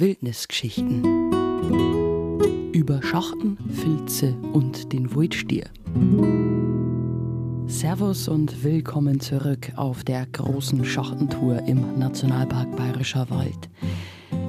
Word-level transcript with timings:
Wildnisgeschichten. 0.00 1.02
Über 2.72 3.02
Schachten, 3.02 3.58
Filze 3.72 4.32
und 4.52 4.92
den 4.92 5.12
Waldstier. 5.12 5.64
Servus 7.66 8.28
und 8.28 8.62
willkommen 8.62 9.18
zurück 9.18 9.72
auf 9.74 10.04
der 10.04 10.26
großen 10.26 10.84
Schachtentour 10.84 11.64
im 11.66 11.98
Nationalpark 11.98 12.76
Bayerischer 12.76 13.28
Wald. 13.28 13.68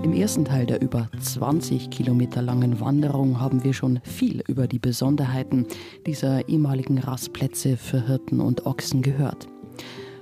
Im 0.03 0.13
ersten 0.13 0.45
Teil 0.45 0.67
der 0.67 0.83
über 0.83 1.09
20 1.19 1.89
Kilometer 1.89 2.43
langen 2.43 2.79
Wanderung 2.79 3.39
haben 3.39 3.63
wir 3.63 3.73
schon 3.73 4.01
viel 4.03 4.43
über 4.47 4.67
die 4.67 4.79
Besonderheiten 4.79 5.65
dieser 6.05 6.47
ehemaligen 6.47 6.99
Rastplätze 6.99 7.75
für 7.75 8.05
Hirten 8.05 8.39
und 8.39 8.67
Ochsen 8.67 9.01
gehört. 9.01 9.47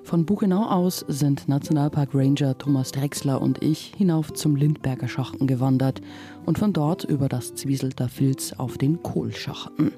Von 0.07 0.25
Buchenau 0.25 0.63
aus 0.63 1.03
sind 1.09 1.49
Nationalpark 1.49 2.11
Ranger 2.13 2.57
Thomas 2.57 2.93
Drexler 2.93 3.41
und 3.41 3.61
ich 3.61 3.91
hinauf 3.97 4.31
zum 4.31 4.55
Lindberger 4.55 5.09
Schachten 5.09 5.47
gewandert 5.47 5.99
und 6.45 6.57
von 6.57 6.71
dort 6.71 7.03
über 7.03 7.27
das 7.27 7.55
Zwieselter 7.55 8.07
Filz 8.07 8.53
auf 8.53 8.77
den 8.77 9.03
Kohlschachten. 9.03 9.91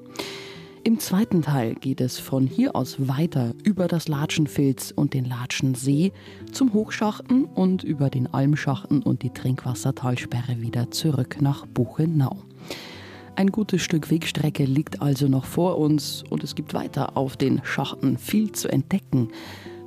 Im 0.82 0.98
zweiten 0.98 1.42
Teil 1.42 1.76
geht 1.76 2.00
es 2.00 2.18
von 2.18 2.48
hier 2.48 2.74
aus 2.74 3.06
weiter 3.06 3.54
über 3.62 3.86
das 3.86 4.08
Latschenfilz 4.08 4.90
und 4.90 5.14
den 5.14 5.26
Latschensee 5.26 6.10
zum 6.50 6.72
Hochschachten 6.72 7.44
und 7.44 7.84
über 7.84 8.10
den 8.10 8.26
Almschachten 8.34 9.04
und 9.04 9.22
die 9.22 9.30
Trinkwassertalsperre 9.30 10.60
wieder 10.60 10.90
zurück 10.90 11.36
nach 11.40 11.66
Buchenau. 11.66 12.36
Ein 13.36 13.52
gutes 13.52 13.80
Stück 13.82 14.10
Wegstrecke 14.10 14.64
liegt 14.64 15.00
also 15.00 15.28
noch 15.28 15.44
vor 15.44 15.78
uns 15.78 16.24
und 16.28 16.42
es 16.42 16.56
gibt 16.56 16.74
weiter 16.74 17.16
auf 17.16 17.36
den 17.36 17.60
Schachten 17.62 18.18
viel 18.18 18.50
zu 18.50 18.66
entdecken 18.66 19.28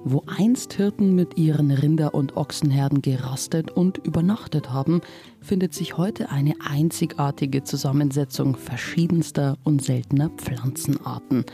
wo 0.06 0.24
einst 0.28 0.74
Hirten 0.74 1.16
mit 1.16 1.38
ihren 1.38 1.72
Rinder- 1.72 2.14
und 2.14 2.36
Ochsenherden 2.36 3.02
gerastet 3.02 3.72
und 3.72 4.00
übernachtet 4.00 4.72
haben, 4.72 5.02
findet 5.42 5.74
sich 5.74 5.98
heute 5.98 6.30
eine 6.30 6.56
einzigartige 6.60 7.64
Zusammensetzung 7.64 8.56
verschiedenster 8.56 9.58
und 9.64 9.82
seltener 9.82 10.30
Pflanzenarten, 10.30 11.46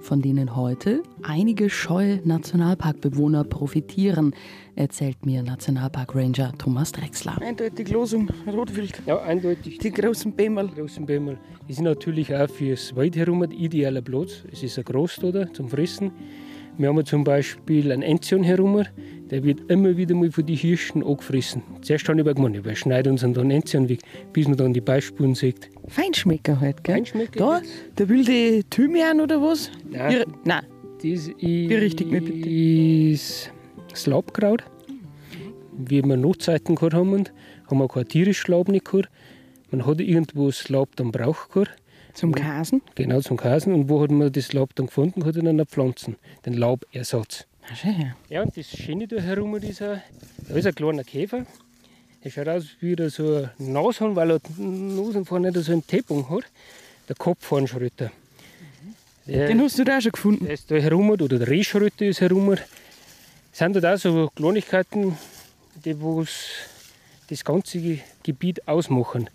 von 0.00 0.20
denen 0.20 0.54
heute 0.56 1.02
einige 1.22 1.70
scheue 1.70 2.20
Nationalparkbewohner 2.24 3.44
profitieren, 3.44 4.34
erzählt 4.74 5.24
mir 5.24 5.42
Nationalpark 5.42 6.14
Ranger 6.14 6.52
Thomas 6.58 6.92
Drexler. 6.92 7.40
Eindeutig 7.40 7.88
Losung, 7.90 8.28
Rotwild. 8.46 9.00
Ja, 9.06 9.22
eindeutig. 9.22 9.78
Die 9.78 9.90
großen 9.90 10.32
Bämmerl. 10.32 10.68
Die 10.68 10.80
großen 10.80 11.06
Bämmerl. 11.06 11.38
Die 11.68 11.72
sind 11.72 11.84
natürlich 11.84 12.34
auch 12.34 12.50
fürs 12.50 12.94
Wald 12.96 13.16
herum 13.16 13.42
ein 13.42 13.52
idealer 13.52 14.02
Platz. 14.02 14.44
Es 14.52 14.62
ist 14.62 14.78
ein 14.78 14.84
Großtoder 14.84 15.52
zum 15.52 15.68
Fressen. 15.68 16.12
Wir 16.76 16.88
haben 16.88 17.04
zum 17.04 17.22
Beispiel 17.22 17.92
einen 17.92 18.02
Enzian 18.02 18.42
herum, 18.42 18.82
der 19.30 19.44
wird 19.44 19.70
immer 19.70 19.96
wieder 19.96 20.14
mal 20.14 20.30
von 20.32 20.44
den 20.44 20.56
Hirschen 20.56 21.04
angefressen. 21.04 21.62
Zuerst 21.82 22.08
habe 22.08 22.18
ich 22.18 22.26
aber 22.26 22.34
gemeint, 22.34 22.64
wir 22.64 22.74
schneiden 22.74 23.12
uns 23.12 23.20
dann 23.20 23.50
Enzian 23.50 23.88
weg, 23.88 24.00
bis 24.32 24.48
man 24.48 24.56
dann 24.56 24.72
die 24.72 24.80
Beispuren 24.80 25.34
sieht. 25.34 25.70
Feinschmecker 25.86 26.60
halt, 26.60 26.82
gell? 26.82 26.96
Feinschmecker. 26.96 27.38
Da, 27.38 27.62
der 27.96 28.08
wilde 28.08 28.64
Thymian 28.70 29.20
oder 29.20 29.40
was? 29.40 29.70
Nein. 29.88 30.12
Ihre, 30.12 30.24
nein. 30.44 30.66
Das 30.96 31.04
ist, 31.04 31.38
Berichtigt 31.38 32.10
mich 32.10 32.24
bitte. 32.24 32.48
ist 32.48 33.52
das 33.90 34.06
Laubkraut. 34.06 34.64
Wie 35.76 36.02
wir 36.02 36.16
Notzeiten 36.16 36.74
gehabt 36.74 36.94
haben, 36.94 37.24
haben 37.68 37.78
wir 37.78 37.88
kein 37.88 38.08
tierisches 38.08 38.48
Laub 38.48 38.68
nicht 38.68 38.84
gehabt. 38.84 39.08
Man 39.70 39.86
hat 39.86 40.00
irgendwo 40.00 40.46
das 40.46 40.68
Laub 40.68 40.96
dann 40.96 41.12
braucht 41.12 41.52
gehabt. 41.52 41.76
Zum 42.14 42.32
Kasen? 42.32 42.80
Genau, 42.94 43.20
zum 43.20 43.36
Kasen. 43.36 43.74
Und 43.74 43.88
wo 43.88 44.00
hat 44.02 44.10
man 44.10 44.32
das 44.32 44.52
Laub 44.52 44.74
dann 44.76 44.86
gefunden? 44.86 45.24
Hat 45.24 45.36
in 45.36 45.48
einer 45.48 45.66
Pflanzen, 45.66 46.16
den 46.46 46.54
Laubersatz. 46.54 47.46
Ah, 47.70 47.74
schön, 47.74 48.00
ja. 48.00 48.16
Ja, 48.28 48.42
und 48.42 48.56
das 48.56 48.68
Schöne 48.68 49.08
da 49.08 49.16
herum 49.20 49.56
ist 49.56 49.82
ein, 49.82 50.00
da 50.48 50.54
ist 50.54 50.66
ein 50.66 50.74
kleiner 50.74 51.02
Käfer. 51.02 51.44
Der 52.22 52.30
schaut 52.30 52.48
aus 52.48 52.64
wie 52.80 52.94
der 52.96 53.10
so 53.10 53.36
ein 53.36 53.50
Nashorn, 53.72 54.16
weil 54.16 54.30
er 54.30 54.38
die 54.38 54.62
Nase 54.62 55.24
vorne 55.24 55.50
nicht 55.50 55.64
so 55.64 55.72
einen 55.72 55.86
Teppung 55.86 56.28
hat. 56.30 56.44
Der 57.08 57.16
Kopfhornschröter. 57.16 58.10
Der, 59.26 59.46
Den 59.48 59.60
hast 59.60 59.78
du 59.78 59.84
da 59.84 59.98
auch 59.98 60.00
schon 60.00 60.12
gefunden. 60.12 60.44
der 60.44 60.54
ist 60.54 60.70
da 60.70 60.76
herum, 60.76 61.10
oder 61.10 61.28
der 61.28 61.48
Rehschröter 61.48 62.06
ist 62.06 62.20
herum. 62.20 62.50
Das 62.50 62.60
sind 63.52 63.74
halt 63.74 63.84
auch 63.84 63.98
so 63.98 64.30
Kleinigkeiten, 64.34 65.16
die 65.84 66.00
wo's 66.00 66.48
das 67.28 67.44
ganze 67.44 67.98
Gebiet 68.22 68.66
ausmachen. 68.68 69.28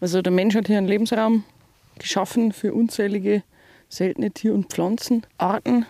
Also 0.00 0.20
der 0.22 0.32
Mensch 0.32 0.54
hat 0.54 0.66
hier 0.66 0.78
einen 0.78 0.88
Lebensraum 0.88 1.44
geschaffen 2.02 2.52
für 2.52 2.74
unzählige 2.74 3.42
seltene 3.88 4.30
Tier- 4.30 4.54
und 4.54 4.66
Pflanzenarten. 4.72 5.86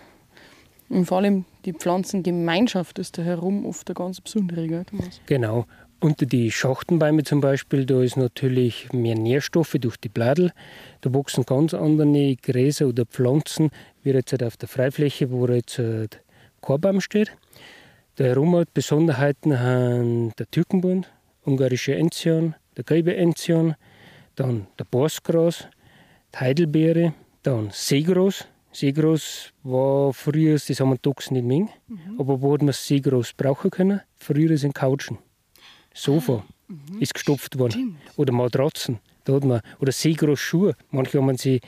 Und 0.89 1.05
vor 1.05 1.19
allem 1.19 1.45
die 1.65 1.73
Pflanzengemeinschaft 1.73 2.99
ist 2.99 3.17
da 3.17 3.21
herum 3.21 3.65
oft 3.65 3.87
eine 3.89 3.95
ganz 3.95 4.21
besondere, 4.21 4.67
gell? 4.67 4.85
Genau. 5.25 5.65
Unter 5.99 6.25
die 6.25 6.51
Schachtenbäume 6.51 7.23
zum 7.23 7.39
Beispiel, 7.39 7.85
da 7.85 8.03
ist 8.03 8.17
natürlich 8.17 8.91
mehr 8.91 9.15
Nährstoffe 9.15 9.77
durch 9.79 9.95
die 9.95 10.09
Bladel. 10.09 10.51
Da 10.99 11.13
wachsen 11.13 11.45
ganz 11.45 11.73
andere 11.73 12.35
Gräser 12.35 12.87
oder 12.87 13.05
Pflanzen, 13.05 13.69
wie 14.03 14.09
jetzt 14.09 14.33
halt 14.33 14.43
auf 14.43 14.57
der 14.57 14.67
Freifläche, 14.67 15.31
wo 15.31 15.47
jetzt 15.47 15.77
halt 15.77 16.21
kein 16.61 16.81
Baum 16.81 16.99
steht. 16.99 17.31
Da 18.15 18.25
herum 18.25 18.55
hat 18.57 18.73
Besonderheiten 18.73 19.59
haben 19.59 20.33
der 20.37 20.51
Türkenbund, 20.51 21.09
ungarische 21.45 21.95
Enzian, 21.95 22.53
der 22.75 22.83
gelbe 22.83 23.15
Enzian, 23.15 23.75
dann 24.35 24.67
der 24.77 24.85
Borsgras, 24.85 25.67
die 25.67 25.72
Heidelbeere, 26.39 27.13
dann 27.43 27.69
Seegras. 27.71 28.47
Seegras 28.71 29.53
war 29.61 30.13
früher, 30.13 30.53
das 30.53 30.79
haben 30.79 30.89
wir 30.89 30.97
Dox 30.97 31.29
nicht 31.29 31.45
mehr, 31.45 31.67
aber 32.17 32.41
wo 32.41 32.53
hat 32.53 32.61
man 32.61 32.67
das 32.67 32.87
Seegras 32.87 33.33
brauchen 33.33 33.69
können? 33.69 34.01
Früher 34.15 34.57
sind 34.57 34.73
Couchen. 34.73 35.19
Sofa 35.93 36.43
ist 36.99 37.13
gestopft 37.13 37.59
worden. 37.59 37.97
Oder 38.17 38.33
Matratzen. 38.33 38.99
Da 39.25 39.33
hat 39.33 39.43
man, 39.43 39.61
oder 39.79 39.91
Seegras-Schuhe. 39.91 40.75
Manche 40.89 41.21
haben 41.21 41.37
sich 41.37 41.61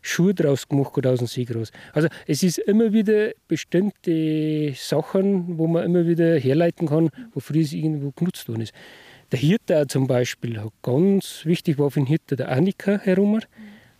Schuhe 0.00 0.34
draus 0.34 0.68
gemacht 0.68 0.96
oder 0.96 1.10
aus 1.12 1.18
dem 1.18 1.28
Seegras. 1.28 1.70
Also 1.92 2.08
es 2.26 2.42
ist 2.42 2.58
immer 2.58 2.92
wieder 2.92 3.32
bestimmte 3.48 4.72
Sachen, 4.74 5.58
wo 5.58 5.66
man 5.66 5.84
immer 5.84 6.06
wieder 6.06 6.38
herleiten 6.38 6.88
kann, 6.88 7.10
wo 7.32 7.40
früher 7.40 7.62
es 7.62 7.72
irgendwo 7.72 8.10
genutzt 8.10 8.48
worden 8.48 8.62
ist. 8.62 8.72
Der 9.30 9.38
Hirte 9.38 9.86
zum 9.86 10.06
Beispiel, 10.06 10.60
ganz 10.82 11.42
wichtig 11.44 11.78
war 11.78 11.90
für 11.90 12.00
den 12.00 12.06
Hirte 12.06 12.36
der 12.36 12.50
Annika 12.50 12.98
herum, 12.98 13.40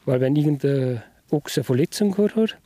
weil 0.05 0.21
wenn 0.21 0.37
irgendein 0.37 1.03
Ochs 1.31 1.59
eine 1.59 1.65
Verletzung 1.65 2.13
gehabt 2.13 2.37
hat 2.37 2.59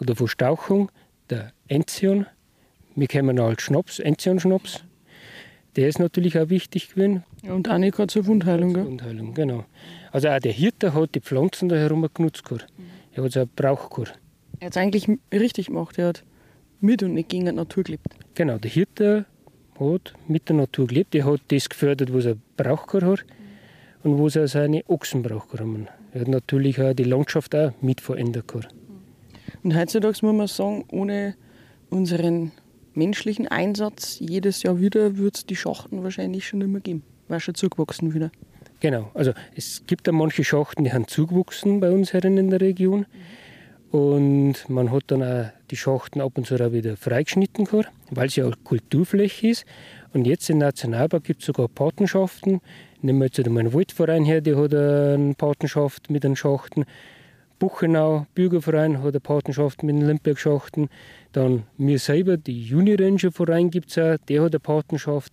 oder 0.00 0.14
Verstauchung, 0.16 0.90
der 1.30 1.52
Enzian, 1.68 2.26
wir 2.94 3.06
kennen 3.06 3.36
ihn 3.36 3.40
als 3.40 3.62
Schnaps, 3.62 3.98
Enzian-Schnaps, 3.98 4.84
der 5.76 5.88
ist 5.88 5.98
natürlich 5.98 6.38
auch 6.38 6.50
wichtig 6.50 6.90
gewesen. 6.90 7.24
Und 7.48 7.68
Annika 7.68 8.06
zur 8.06 8.26
Wundheilung, 8.26 8.74
gell? 8.74 8.84
Wundheilung, 8.84 9.32
genau. 9.32 9.64
Also 10.10 10.28
auch 10.28 10.38
der 10.38 10.52
Hirte 10.52 10.92
hat 10.92 11.14
die 11.14 11.20
Pflanzen 11.20 11.68
da 11.68 11.76
herum 11.76 12.06
genutzt 12.12 12.44
gehabt. 12.44 12.66
Er 13.12 13.24
hat 13.24 13.30
es 13.30 13.36
auch 13.36 13.46
gebraucht 13.46 13.90
gehabt. 13.90 14.18
Er 14.60 14.66
hat 14.66 14.72
es 14.72 14.76
eigentlich 14.76 15.08
richtig 15.32 15.66
gemacht. 15.66 15.98
Er 15.98 16.08
hat 16.08 16.24
mit 16.80 17.02
und 17.02 17.14
nicht 17.14 17.30
gegen 17.30 17.46
die 17.46 17.52
Natur 17.52 17.84
gelebt. 17.84 18.08
Genau, 18.34 18.58
der 18.58 18.70
Hirte 18.70 19.24
hat 19.78 20.12
mit 20.28 20.48
der 20.48 20.56
Natur 20.56 20.86
gelebt. 20.86 21.14
Er 21.14 21.24
hat 21.24 21.40
das 21.48 21.68
gefördert, 21.68 22.12
was 22.12 22.26
er 22.26 22.36
braucht 22.56 22.92
hat 22.92 23.24
und 24.02 24.22
was 24.22 24.36
er 24.36 24.48
seine 24.48 24.82
Ochsen 24.88 25.22
braucht 25.22 25.58
haben. 25.58 25.88
Hat 26.14 26.28
natürlich 26.28 26.80
auch 26.80 26.92
die 26.92 27.04
Landschaft 27.04 27.54
auch 27.54 27.72
mit 27.80 28.00
verändert 28.00 28.48
gehabt. 28.48 28.68
Und 29.62 29.76
heutzutage 29.76 30.18
muss 30.22 30.34
man 30.34 30.46
sagen, 30.46 30.84
ohne 30.90 31.34
unseren 31.90 32.52
menschlichen 32.94 33.48
Einsatz 33.48 34.18
jedes 34.18 34.62
Jahr 34.62 34.80
wieder 34.80 35.16
wird 35.16 35.36
es 35.36 35.46
die 35.46 35.56
Schachten 35.56 36.02
wahrscheinlich 36.02 36.46
schon 36.46 36.60
nicht 36.60 36.68
mehr 36.68 36.80
geben. 36.80 37.02
War 37.28 37.40
schon 37.40 37.54
zugewachsen 37.54 38.14
wieder. 38.14 38.30
Genau, 38.80 39.10
also 39.14 39.32
es 39.54 39.84
gibt 39.86 40.08
da 40.08 40.12
manche 40.12 40.42
Schachten, 40.42 40.84
die 40.84 40.92
haben 40.92 41.06
zugewachsen 41.06 41.80
bei 41.80 41.90
uns 41.90 42.12
herin 42.12 42.36
in 42.36 42.50
der 42.50 42.60
Region. 42.60 43.06
Und 43.92 44.68
man 44.68 44.90
hat 44.90 45.04
dann 45.08 45.22
auch 45.22 45.50
die 45.70 45.76
Schachten 45.76 46.20
ab 46.20 46.32
und 46.36 46.46
zu 46.46 46.54
auch 46.56 46.72
wieder 46.72 46.96
freigeschnitten 46.96 47.68
weil 48.10 48.26
es 48.26 48.36
ja 48.36 48.46
auch 48.46 48.54
Kulturfläche 48.64 49.48
ist. 49.48 49.66
Und 50.14 50.26
jetzt 50.26 50.48
im 50.50 50.58
Nationalpark 50.58 51.24
gibt 51.24 51.40
es 51.40 51.46
sogar 51.46 51.68
Patenschaften. 51.68 52.60
Nehmen 53.02 53.18
wir 53.18 53.26
jetzt 53.26 53.38
einen 53.40 53.72
Waldverein 53.74 54.24
her, 54.24 54.40
der 54.40 54.56
hat 54.56 54.72
eine 54.72 55.34
Patenschaft 55.36 56.08
mit 56.08 56.22
den 56.22 56.36
Schachten. 56.36 56.84
Buchenau 57.58 58.26
Bürgerverein 58.34 58.98
hat 59.02 59.08
eine 59.08 59.20
Patenschaft 59.20 59.82
mit 59.82 59.96
den 59.96 60.06
Limbergschachten. 60.06 60.88
Dann 61.32 61.64
mir 61.76 61.98
selber, 61.98 62.36
die 62.36 62.62
Juni 62.62 62.94
Ranger 62.94 63.32
Verein 63.32 63.70
gibt 63.70 63.90
es 63.90 63.98
auch, 63.98 64.16
der 64.28 64.42
hat 64.42 64.52
eine 64.52 64.60
Patenschaft. 64.60 65.32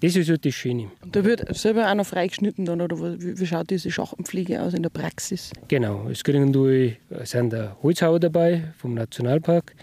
Das 0.00 0.16
ist 0.16 0.28
halt 0.28 0.44
das 0.44 0.54
Schöne. 0.54 0.90
Und 1.02 1.16
da 1.16 1.24
wird 1.24 1.56
selber 1.56 1.90
auch 1.90 1.94
noch 1.94 2.06
freigeschnitten 2.06 2.66
dann, 2.66 2.80
oder 2.80 2.98
wie, 2.98 3.38
wie 3.38 3.46
schaut 3.46 3.70
diese 3.70 3.90
Schachtenpflege 3.90 4.62
aus 4.62 4.74
in 4.74 4.82
der 4.82 4.90
Praxis? 4.90 5.50
Genau, 5.66 6.08
es 6.08 6.22
kriegen 6.22 6.52
durch, 6.52 6.98
es 7.10 7.30
sind 7.30 7.52
da 7.52 7.76
Holzhauer 7.82 8.20
dabei 8.20 8.64
vom 8.76 8.94
Nationalpark, 8.94 9.74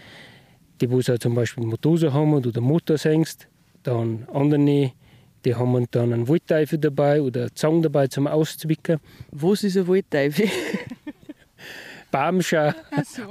die 0.80 0.90
wo 0.90 0.98
auch 0.98 1.18
zum 1.18 1.34
Beispiel 1.34 1.64
Motoren 1.64 2.12
haben 2.12 2.34
oder 2.34 2.60
Motorsängst. 2.60 3.48
Dann 3.82 4.26
andere, 4.32 4.92
die 5.46 5.54
haben 5.54 5.86
dann 5.92 6.12
einen 6.12 6.28
Waldteufel 6.28 6.78
dabei 6.78 7.22
oder 7.22 7.42
eine 7.42 7.54
Zange 7.54 7.82
dabei 7.82 8.08
zum 8.08 8.26
Auszwicken. 8.26 8.98
Was 9.30 9.62
ist 9.62 9.76
ein 9.76 9.86
Waldteufel? 9.86 10.48
Baumschau, 12.10 12.72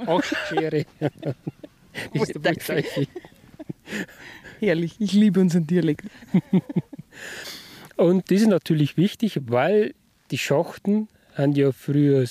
Astschere. 0.06 0.86
das 0.98 1.10
ist 2.14 2.34
der 2.34 2.44
Waldteufel. 2.44 3.06
Herrlich, 4.60 4.96
ich 4.98 5.12
liebe 5.12 5.40
unseren 5.40 5.66
Dialekt. 5.66 6.06
Und 7.96 8.30
das 8.30 8.40
ist 8.40 8.48
natürlich 8.48 8.96
wichtig, 8.96 9.38
weil 9.48 9.94
die 10.30 10.38
Schachten 10.38 11.08
haben 11.34 11.52
ja 11.52 11.70
früher 11.70 12.24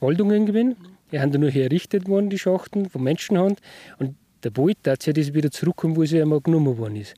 Waldungen 0.00 0.44
gewesen. 0.44 0.76
Die 1.12 1.18
haben 1.18 1.32
ja 1.32 1.38
nur 1.38 1.50
hier 1.50 1.64
errichtet 1.64 2.06
worden, 2.08 2.28
die 2.28 2.38
Schachten, 2.38 2.90
von 2.90 3.02
Menschenhand. 3.02 3.60
Und 3.98 4.16
der 4.44 4.54
Wald 4.58 4.76
darf 4.82 5.06
ja 5.06 5.14
das 5.14 5.32
wieder 5.32 5.50
zurückkommen, 5.50 5.96
wo 5.96 6.02
ja 6.02 6.22
einmal 6.22 6.42
genommen 6.42 6.76
worden 6.76 6.96
ist. 6.96 7.14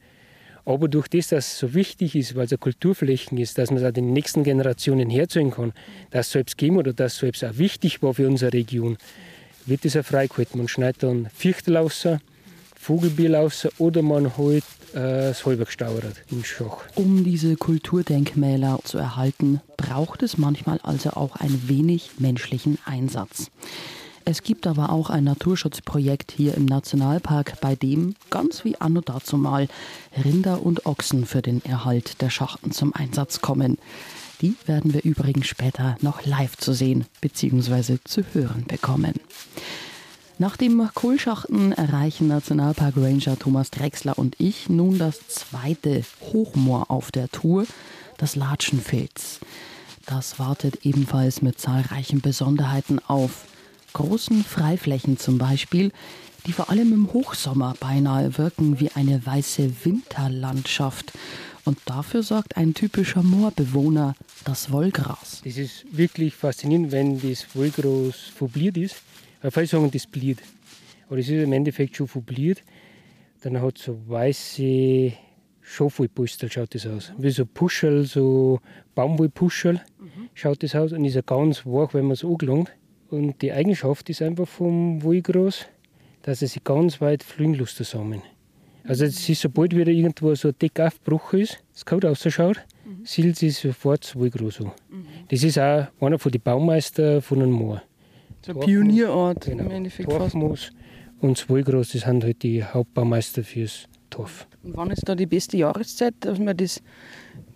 Aber 0.64 0.88
durch 0.88 1.08
das, 1.08 1.28
dass 1.28 1.52
es 1.52 1.58
so 1.58 1.74
wichtig 1.74 2.14
ist, 2.14 2.36
weil 2.36 2.44
es 2.44 2.52
eine 2.52 2.58
Kulturflächen 2.58 3.36
ist, 3.38 3.58
dass 3.58 3.70
man 3.70 3.82
es 3.82 3.88
auch 3.88 3.92
den 3.92 4.12
nächsten 4.12 4.44
Generationen 4.44 5.10
herzeigen 5.10 5.50
kann, 5.50 5.72
dass 6.10 6.26
es 6.26 6.32
selbst 6.32 6.56
geben 6.56 6.76
oder 6.76 6.92
dass 6.92 7.14
es 7.14 7.18
selbst 7.18 7.44
auch 7.44 7.58
wichtig 7.58 8.02
war 8.02 8.14
für 8.14 8.28
unsere 8.28 8.52
Region, 8.52 8.96
wird 9.66 9.84
das 9.84 9.96
auch 9.96 10.04
freigehalten. 10.04 10.58
Man 10.58 10.68
schneidet 10.68 11.02
dann 11.02 11.28
Fichtel 11.34 11.76
raus, 11.76 12.06
Vogelbier 12.76 13.34
raus 13.34 13.68
oder 13.78 14.02
man 14.02 14.36
holt 14.36 14.64
äh, 14.92 14.98
das 15.28 15.44
Halbergstaurat 15.46 16.22
im 16.30 16.44
Schach. 16.44 16.78
Um 16.94 17.24
diese 17.24 17.56
Kulturdenkmäler 17.56 18.80
zu 18.84 18.98
erhalten, 18.98 19.60
braucht 19.76 20.22
es 20.22 20.38
manchmal 20.38 20.78
also 20.82 21.10
auch 21.10 21.36
ein 21.36 21.68
wenig 21.68 22.12
menschlichen 22.18 22.78
Einsatz. 22.84 23.50
Es 24.24 24.42
gibt 24.42 24.66
aber 24.66 24.90
auch 24.90 25.10
ein 25.10 25.24
Naturschutzprojekt 25.24 26.32
hier 26.32 26.54
im 26.54 26.64
Nationalpark, 26.64 27.60
bei 27.60 27.74
dem, 27.74 28.14
ganz 28.30 28.64
wie 28.64 28.80
anno 28.80 29.00
dazumal, 29.00 29.68
Rinder 30.24 30.64
und 30.64 30.86
Ochsen 30.86 31.26
für 31.26 31.42
den 31.42 31.64
Erhalt 31.64 32.20
der 32.22 32.30
Schachten 32.30 32.70
zum 32.70 32.94
Einsatz 32.94 33.40
kommen. 33.40 33.78
Die 34.40 34.54
werden 34.66 34.94
wir 34.94 35.02
übrigens 35.04 35.46
später 35.46 35.96
noch 36.00 36.24
live 36.24 36.56
zu 36.56 36.72
sehen 36.72 37.06
bzw. 37.20 37.98
zu 38.04 38.22
hören 38.32 38.64
bekommen. 38.66 39.14
Nach 40.38 40.56
dem 40.56 40.88
Kohlschachten 40.94 41.72
erreichen 41.72 42.28
Nationalpark 42.28 42.96
Ranger 42.96 43.38
Thomas 43.38 43.70
Drexler 43.70 44.18
und 44.18 44.34
ich 44.38 44.68
nun 44.68 44.98
das 44.98 45.20
zweite 45.28 46.04
Hochmoor 46.32 46.90
auf 46.90 47.12
der 47.12 47.28
Tour, 47.28 47.66
das 48.18 48.34
Latschenfels. 48.34 49.40
Das 50.06 50.38
wartet 50.38 50.84
ebenfalls 50.84 51.42
mit 51.42 51.60
zahlreichen 51.60 52.20
Besonderheiten 52.20 52.98
auf 53.06 53.44
großen 53.92 54.44
Freiflächen 54.44 55.18
zum 55.18 55.38
Beispiel, 55.38 55.92
die 56.46 56.52
vor 56.52 56.70
allem 56.70 56.92
im 56.92 57.12
Hochsommer 57.12 57.74
beinahe 57.78 58.36
wirken 58.38 58.80
wie 58.80 58.90
eine 58.90 59.24
weiße 59.24 59.84
Winterlandschaft. 59.84 61.12
Und 61.64 61.78
dafür 61.86 62.22
sorgt 62.22 62.56
ein 62.56 62.74
typischer 62.74 63.22
Moorbewohner, 63.22 64.14
das 64.44 64.72
Wollgras. 64.72 65.42
Das 65.44 65.56
ist 65.56 65.84
wirklich 65.96 66.34
faszinierend, 66.34 66.90
wenn 66.90 67.20
das 67.20 67.54
Wollgras 67.54 68.16
verbliert 68.34 68.76
ist. 68.76 68.96
Viele 69.48 69.66
sagen, 69.66 69.90
das 69.90 70.06
bliert. 70.06 70.40
Aber 71.08 71.18
es 71.18 71.28
ist 71.28 71.42
im 71.42 71.52
Endeffekt 71.52 71.96
schon 71.96 72.08
verbliert. 72.08 72.62
Dann 73.42 73.60
hat 73.60 73.78
es 73.78 73.84
so 73.84 73.98
weiße 74.08 75.12
Schafwollpustel, 75.60 76.50
schaut 76.50 76.74
das 76.74 76.86
aus. 76.86 77.12
Wie 77.18 77.30
so 77.30 77.46
Puschel, 77.46 78.04
so 78.04 78.60
Baumwollpuschel 78.94 79.74
mhm. 79.74 80.28
schaut 80.34 80.62
das 80.62 80.74
aus 80.74 80.92
und 80.92 81.04
ist 81.04 81.14
ja 81.14 81.22
ganz 81.22 81.64
wach, 81.64 81.94
wenn 81.94 82.04
man 82.04 82.12
es 82.12 82.24
angelangt. 82.24 82.72
Und 83.12 83.42
die 83.42 83.52
Eigenschaft 83.52 84.08
ist 84.08 84.22
einfach 84.22 84.48
vom 84.48 85.02
Wollgras, 85.02 85.66
dass 86.22 86.40
es 86.40 86.54
sich 86.54 86.64
ganz 86.64 86.98
weit 87.02 87.22
fliegen 87.22 87.52
lässt 87.52 87.76
zusammen. 87.76 88.22
Also 88.84 89.04
es 89.04 89.28
ist, 89.28 89.42
sobald 89.42 89.76
wieder 89.76 89.92
irgendwo 89.92 90.34
so 90.34 90.48
ein 90.48 90.54
Deckaufbruch 90.60 91.34
ist, 91.34 91.62
das 91.74 91.84
Code 91.84 92.08
rausschaut, 92.08 92.64
mhm. 92.86 93.04
sillt 93.04 93.36
sich 93.36 93.58
sofort 93.58 94.04
das 94.04 94.16
Wollgras 94.16 94.62
an. 94.62 94.72
Mhm. 94.88 95.04
Das 95.28 95.44
ist 95.44 95.58
auch 95.58 95.88
einer 96.00 96.18
von 96.18 96.32
den 96.32 96.40
Baumeister 96.40 97.20
von 97.20 97.42
einem 97.42 97.52
Moor. 97.52 97.82
So 98.46 98.52
ein 98.52 98.60
Pionierort 98.60 99.44
genau. 99.44 99.64
im 99.64 99.70
Endeffekt 99.72 100.08
Torfmoos 100.08 100.70
und 101.20 101.38
das 101.38 101.50
Wollgras, 101.50 101.92
das 101.92 102.02
sind 102.02 102.24
halt 102.24 102.42
die 102.42 102.64
Hauptbaumeister 102.64 103.44
fürs 103.44 103.88
Torf. 104.08 104.46
Und 104.62 104.74
wann 104.74 104.90
ist 104.90 105.06
da 105.06 105.14
die 105.14 105.26
beste 105.26 105.58
Jahreszeit, 105.58 106.14
dass 106.20 106.38
man 106.38 106.56
das 106.56 106.82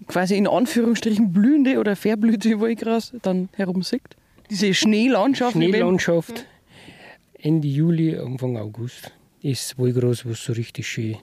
quasi 0.06 0.36
in 0.36 0.46
Anführungsstrichen 0.46 1.32
blühende 1.32 1.80
oder 1.80 1.96
verblühte 1.96 2.60
Wollgras 2.60 3.14
dann 3.22 3.48
herumsieht? 3.54 4.16
Diese 4.50 4.74
Schneelandschaft. 4.74 5.52
Schneelandschaft. 5.52 6.46
Ende 7.38 7.68
Juli, 7.68 8.16
Anfang 8.16 8.56
August 8.56 9.12
ist 9.42 9.78
Wollgras, 9.78 10.26
was 10.26 10.42
so 10.42 10.52
richtig 10.52 10.86
schön 10.88 11.16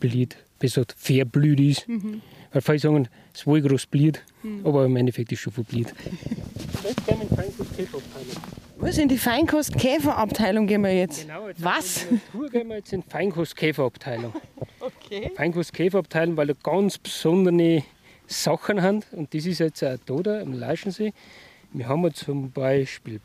blüht, 0.00 0.36
besser 0.58 0.84
verblüht 0.96 1.60
ist. 1.60 1.88
Mhm. 1.88 2.22
Weil 2.52 2.62
viele 2.62 2.78
sagen, 2.78 3.08
das 3.32 3.46
Wollgras 3.46 3.86
blüht, 3.86 4.22
mhm. 4.42 4.64
aber 4.64 4.86
im 4.86 4.96
Endeffekt 4.96 5.32
ist 5.32 5.38
es 5.38 5.42
schon 5.42 5.52
verblüht. 5.52 5.92
Was 8.78 8.98
in 8.98 9.08
die 9.08 9.18
Feinkostkäferabteilung 9.18 10.66
gehen 10.66 10.82
wir 10.82 10.94
jetzt? 10.94 11.22
Genau, 11.22 11.48
jetzt 11.48 11.62
Was? 11.62 12.04
In 12.04 12.20
Tour 12.30 12.48
gehen 12.48 12.68
wir 12.68 12.76
jetzt 12.76 12.92
in 12.92 13.02
die 13.02 13.10
Feinkostkäferabteilung. 13.10 14.32
okay. 14.80 15.30
Feinkostkäferabteilung, 15.34 16.36
weil 16.36 16.46
da 16.46 16.54
ganz 16.62 16.98
besondere 16.98 17.82
Sachen 18.26 18.82
haben. 18.82 19.02
Und 19.12 19.34
das 19.34 19.46
ist 19.46 19.58
jetzt 19.58 19.82
auch 19.82 20.22
da, 20.22 20.40
am 20.40 20.52
Leischensee. 20.52 21.12
Wir 21.72 21.88
haben 21.88 22.12
zum 22.14 22.50
Beispiel 22.50 23.20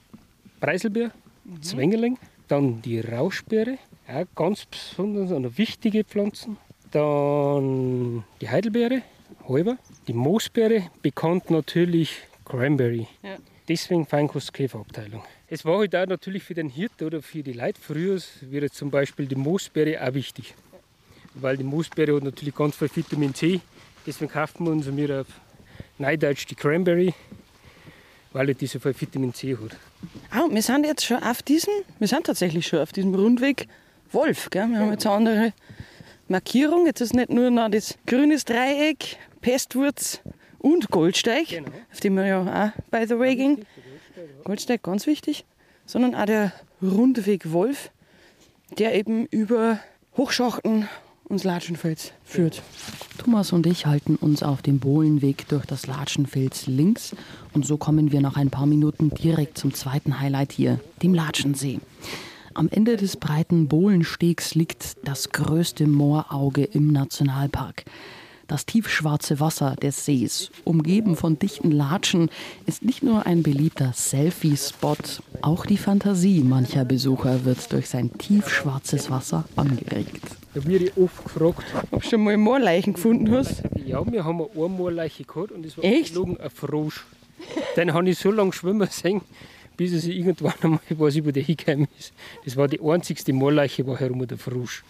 Preiselbeer, 0.60 1.12
mhm. 1.44 1.62
Zwängerling, 1.62 2.18
dann 2.48 2.82
die 2.82 3.00
Rauschbeere, 3.00 3.78
auch 4.08 4.26
ganz 4.36 4.66
besonders 4.66 5.32
eine 5.32 5.58
wichtige 5.58 6.04
Pflanzen. 6.04 6.58
Dann 6.92 8.24
die 8.42 8.50
Heidelbeere, 8.50 9.02
halber, 9.48 9.78
die 10.08 10.14
Moosbeere, 10.14 10.90
bekannt 11.02 11.50
natürlich 11.50 12.18
Cranberry. 12.46 13.08
Ja. 13.24 13.38
Deswegen 13.70 14.06
Feinkostkäferabteilung. 14.06 15.24
Es 15.48 15.64
war 15.64 15.80
halt 15.80 15.96
auch 15.96 16.08
natürlich 16.08 16.44
für 16.44 16.54
den 16.54 16.70
Hirt 16.70 17.02
oder 17.02 17.22
für 17.22 17.44
die 17.44 17.54
Leute 17.54 17.80
früher, 17.80 18.20
wäre 18.42 18.70
zum 18.70 18.92
Beispiel 18.92 19.28
die 19.28 19.36
Moosbeere 19.36 20.06
auch 20.06 20.14
wichtig. 20.14 20.54
Weil 21.36 21.56
die 21.56 21.64
Moosbeere 21.64 22.16
hat 22.16 22.24
natürlich 22.24 22.56
ganz 22.56 22.76
viel 22.76 22.90
Vitamin 22.94 23.34
C. 23.34 23.62
Deswegen 24.06 24.32
kaufen 24.32 24.66
wir 24.66 24.72
uns 24.74 24.94
wir 24.94 25.22
auf 25.22 25.28
Neudeutsch 25.98 26.46
die 26.48 26.56
Cranberry 26.56 27.14
weil 28.34 28.50
er 28.50 28.56
diese 28.56 28.80
so 28.80 28.90
Vitamin 28.90 29.34
C 29.34 29.56
hat. 29.56 29.78
Ah, 30.32 30.48
wir 30.50 30.62
sind 30.62 30.86
jetzt 30.86 31.06
schon 31.06 31.22
auf 31.22 31.42
diesem, 31.44 31.74
wir 32.00 32.08
sind 32.08 32.26
tatsächlich 32.26 32.68
schon 32.68 32.80
auf 32.80 32.92
diesem 32.92 33.14
Rundweg 33.14 33.68
Wolf. 34.12 34.50
Gell? 34.50 34.68
Wir 34.68 34.80
haben 34.80 34.92
jetzt 34.92 35.06
eine 35.06 35.16
andere 35.16 35.54
Markierung. 36.28 36.86
Jetzt 36.86 37.02
ist 37.02 37.14
nicht 37.14 37.30
nur 37.30 37.50
noch 37.50 37.70
das 37.70 37.98
grünes 38.08 38.46
Dreieck, 38.46 39.18
Pestwurz 39.42 40.22
und 40.60 40.92
Goldsteig, 40.92 41.48
genau. 41.50 41.72
auf 41.92 42.00
dem 42.00 42.16
wir 42.16 42.26
ja 42.26 42.42
auch, 42.42 42.82
by 42.92 43.06
the 43.08 43.18
way, 43.18 43.36
gehen. 43.36 43.66
Goldsteig 44.44 44.84
ganz 44.84 45.08
wichtig, 45.08 45.46
sondern 45.86 46.16
auch 46.16 46.26
der 46.26 46.54
Rundweg 46.82 47.52
Wolf, 47.52 47.92
der 48.78 48.96
eben 48.96 49.26
über 49.28 49.80
Hochschachten 50.18 50.88
uns 51.32 51.44
Latschenfels 51.46 52.12
führt. 52.26 52.62
Thomas 53.18 53.54
und 53.54 53.66
ich 53.66 53.86
halten 53.86 54.18
uns 54.18 54.44
auf 54.44 54.62
dem 54.62 54.80
Bohlenweg 54.80 55.48
durch 55.48 55.66
das 55.66 55.88
Latschenfels 55.88 56.68
links 56.68 57.16
und 57.54 57.66
so 57.66 57.78
kommen 57.78 58.12
wir 58.12 58.22
nach 58.22 58.36
ein 58.36 58.50
paar 58.50 58.66
Minuten 58.66 59.10
direkt 59.10 59.58
zum 59.58 59.74
zweiten 59.74 60.20
Highlight 60.20 60.52
hier, 60.52 60.80
dem 61.02 61.14
Latschensee. 61.14 61.80
Am 62.54 62.68
Ende 62.68 62.98
des 62.98 63.16
breiten 63.16 63.70
Bohlenstegs 63.70 64.56
liegt 64.56 64.98
das 65.08 65.30
größte 65.30 65.88
Moorauge 65.88 66.66
im 66.66 66.92
Nationalpark. 66.92 67.86
Das 68.48 68.66
tiefschwarze 68.66 69.40
Wasser 69.40 69.78
des 69.78 70.04
Sees, 70.04 70.52
umgeben 70.66 71.16
von 71.16 71.40
dichten 71.40 71.72
Latschen, 71.72 72.30
ist 72.66 72.84
nicht 72.84 73.02
nur 73.04 73.26
ein 73.26 73.44
beliebter 73.44 73.94
Selfie-Spot, 73.94 74.98
auch 75.42 75.66
die 75.66 75.78
Fantasie 75.78 76.42
mancher 76.42 76.84
Besucher 76.84 77.46
wird 77.46 77.72
durch 77.72 77.88
sein 77.88 78.12
tiefschwarzes 78.18 79.10
Wasser 79.10 79.46
angeregt. 79.56 80.41
Da 80.54 80.66
werde 80.66 80.86
ich 80.86 80.98
oft 80.98 81.24
gefragt, 81.24 81.64
ob 81.92 82.02
du 82.02 82.10
schon 82.10 82.24
mal 82.24 82.36
Moorleichen 82.36 82.94
gefunden 82.94 83.32
hast. 83.32 83.64
Ja, 83.86 84.06
wir 84.12 84.26
haben 84.26 84.42
eine 84.42 84.68
Moorleiche 84.68 85.24
gehabt 85.24 85.52
und 85.52 85.66
es 85.66 85.78
war 85.78 85.84
Echt? 85.86 86.18
ein 86.18 86.38
Frosch. 86.54 87.06
Den 87.78 87.94
habe 87.94 88.10
ich 88.10 88.18
so 88.18 88.32
lange 88.32 88.52
schwimmen 88.52 88.88
sehen, 88.92 89.22
bis 89.78 89.92
sich 89.92 90.16
irgendwann 90.16 90.54
einmal, 90.62 90.80
ich 90.90 90.98
nicht, 90.98 91.26
wo 91.26 91.32
der 91.32 91.44
hingekommen 91.44 91.88
ist. 91.98 92.14
Das 92.44 92.58
war 92.58 92.68
die 92.68 92.82
einzigste 92.82 93.32
Moorleiche, 93.32 93.88
war 93.88 93.98
herum 93.98 94.28
der 94.28 94.38
Frosch. 94.38 94.84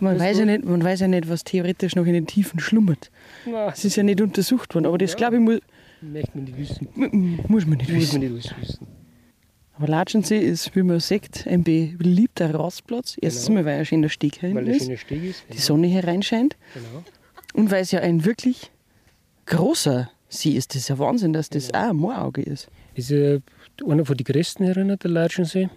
Man 0.00 0.18
weiß, 0.18 0.38
ja 0.38 0.44
nicht, 0.44 0.64
man 0.64 0.82
weiß 0.82 1.00
ja 1.00 1.08
nicht, 1.08 1.28
was 1.28 1.44
theoretisch 1.44 1.94
noch 1.94 2.04
in 2.04 2.14
den 2.14 2.26
Tiefen 2.26 2.58
schlummert. 2.58 3.12
Das 3.46 3.84
ist 3.84 3.94
ja 3.94 4.02
nicht 4.02 4.20
untersucht 4.20 4.74
worden, 4.74 4.86
aber 4.86 4.98
das 4.98 5.12
ja, 5.12 5.18
glaube 5.18 5.36
ich 5.36 5.42
muss. 5.42 5.60
Möchte 6.00 6.30
man 6.34 6.44
nicht 6.44 6.58
wissen. 6.58 6.88
Muss 7.46 7.64
man 7.64 7.78
nicht 7.78 7.90
muss 7.90 8.00
wissen. 8.00 8.20
Man 8.20 8.32
nicht 8.34 8.56
wissen. 8.60 8.86
Aber 9.76 9.88
Latschensee 9.88 10.38
ist, 10.38 10.74
wie 10.76 10.82
man 10.82 11.00
sagt, 11.00 11.46
ein 11.48 11.64
beliebter 11.64 12.54
Rastplatz. 12.54 13.16
Erstens 13.20 13.46
genau. 13.46 13.60
mal, 13.60 13.64
weil 13.66 13.78
er 13.78 13.84
schöner 13.84 14.08
Steg 14.08 14.40
weil 14.42 14.68
ist, 14.68 14.84
Steg 15.00 15.24
ist 15.24 15.44
die 15.52 15.58
Sonne 15.58 15.88
hereinscheint. 15.88 16.56
Genau. 16.74 17.04
Und 17.54 17.70
weil 17.70 17.82
es 17.82 17.90
ja 17.90 18.00
ein 18.00 18.24
wirklich 18.24 18.70
großer 19.46 20.10
See 20.28 20.50
ist. 20.50 20.74
Das 20.74 20.82
ist 20.82 20.88
ja 20.88 20.98
Wahnsinn, 20.98 21.32
dass 21.32 21.50
das 21.50 21.68
genau. 21.68 21.78
auch 21.78 21.90
ein 21.90 21.96
Moorauge 21.96 22.42
ist. 22.42 22.68
Das 22.96 23.10
ist 23.10 23.42
einer 23.84 24.04
von 24.04 24.16
den 24.16 24.24
größten 24.24 24.64
herinnen, 24.64 24.98
der 24.98 25.10
Latschensee. 25.10 25.68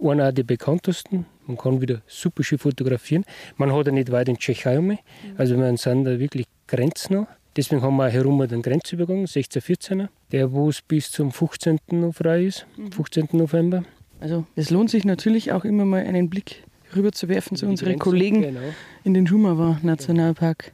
Einer 0.00 0.32
der 0.32 0.44
bekanntesten. 0.44 1.26
Man 1.46 1.56
kann 1.56 1.80
wieder 1.80 2.02
super 2.06 2.42
schön 2.42 2.58
fotografieren. 2.58 3.24
Man 3.56 3.72
hat 3.72 3.86
ja 3.86 3.92
nicht 3.92 4.10
weit 4.10 4.28
in 4.28 4.38
Tschechei 4.38 4.78
um. 4.78 4.96
Also 5.36 5.56
wir 5.56 5.76
sind 5.76 6.04
da 6.04 6.18
wirklich 6.18 6.46
grenznah. 6.66 7.28
Deswegen 7.56 7.82
haben 7.82 7.96
wir 7.96 8.08
herum 8.08 8.46
den 8.48 8.62
Grenzübergang, 8.62 9.26
1614er, 9.26 10.08
der 10.34 10.52
wo 10.52 10.68
es 10.68 10.82
bis 10.82 11.12
zum 11.12 11.30
15. 11.30 11.78
noch 11.92 12.12
frei 12.12 12.46
ist, 12.46 12.66
15. 12.90 13.28
Mhm. 13.30 13.38
November. 13.38 13.84
Also 14.18 14.44
es 14.56 14.70
lohnt 14.70 14.90
sich 14.90 15.04
natürlich 15.04 15.52
auch 15.52 15.64
immer 15.64 15.84
mal 15.84 16.02
einen 16.04 16.28
Blick 16.28 16.64
rüber 16.96 17.12
zu 17.12 17.28
werfen 17.28 17.56
zu 17.56 17.66
unseren 17.66 18.00
Kollegen 18.00 18.42
genau. 18.42 18.60
in 19.04 19.14
den 19.14 19.28
Schumauer 19.28 19.78
Nationalpark. 19.82 20.72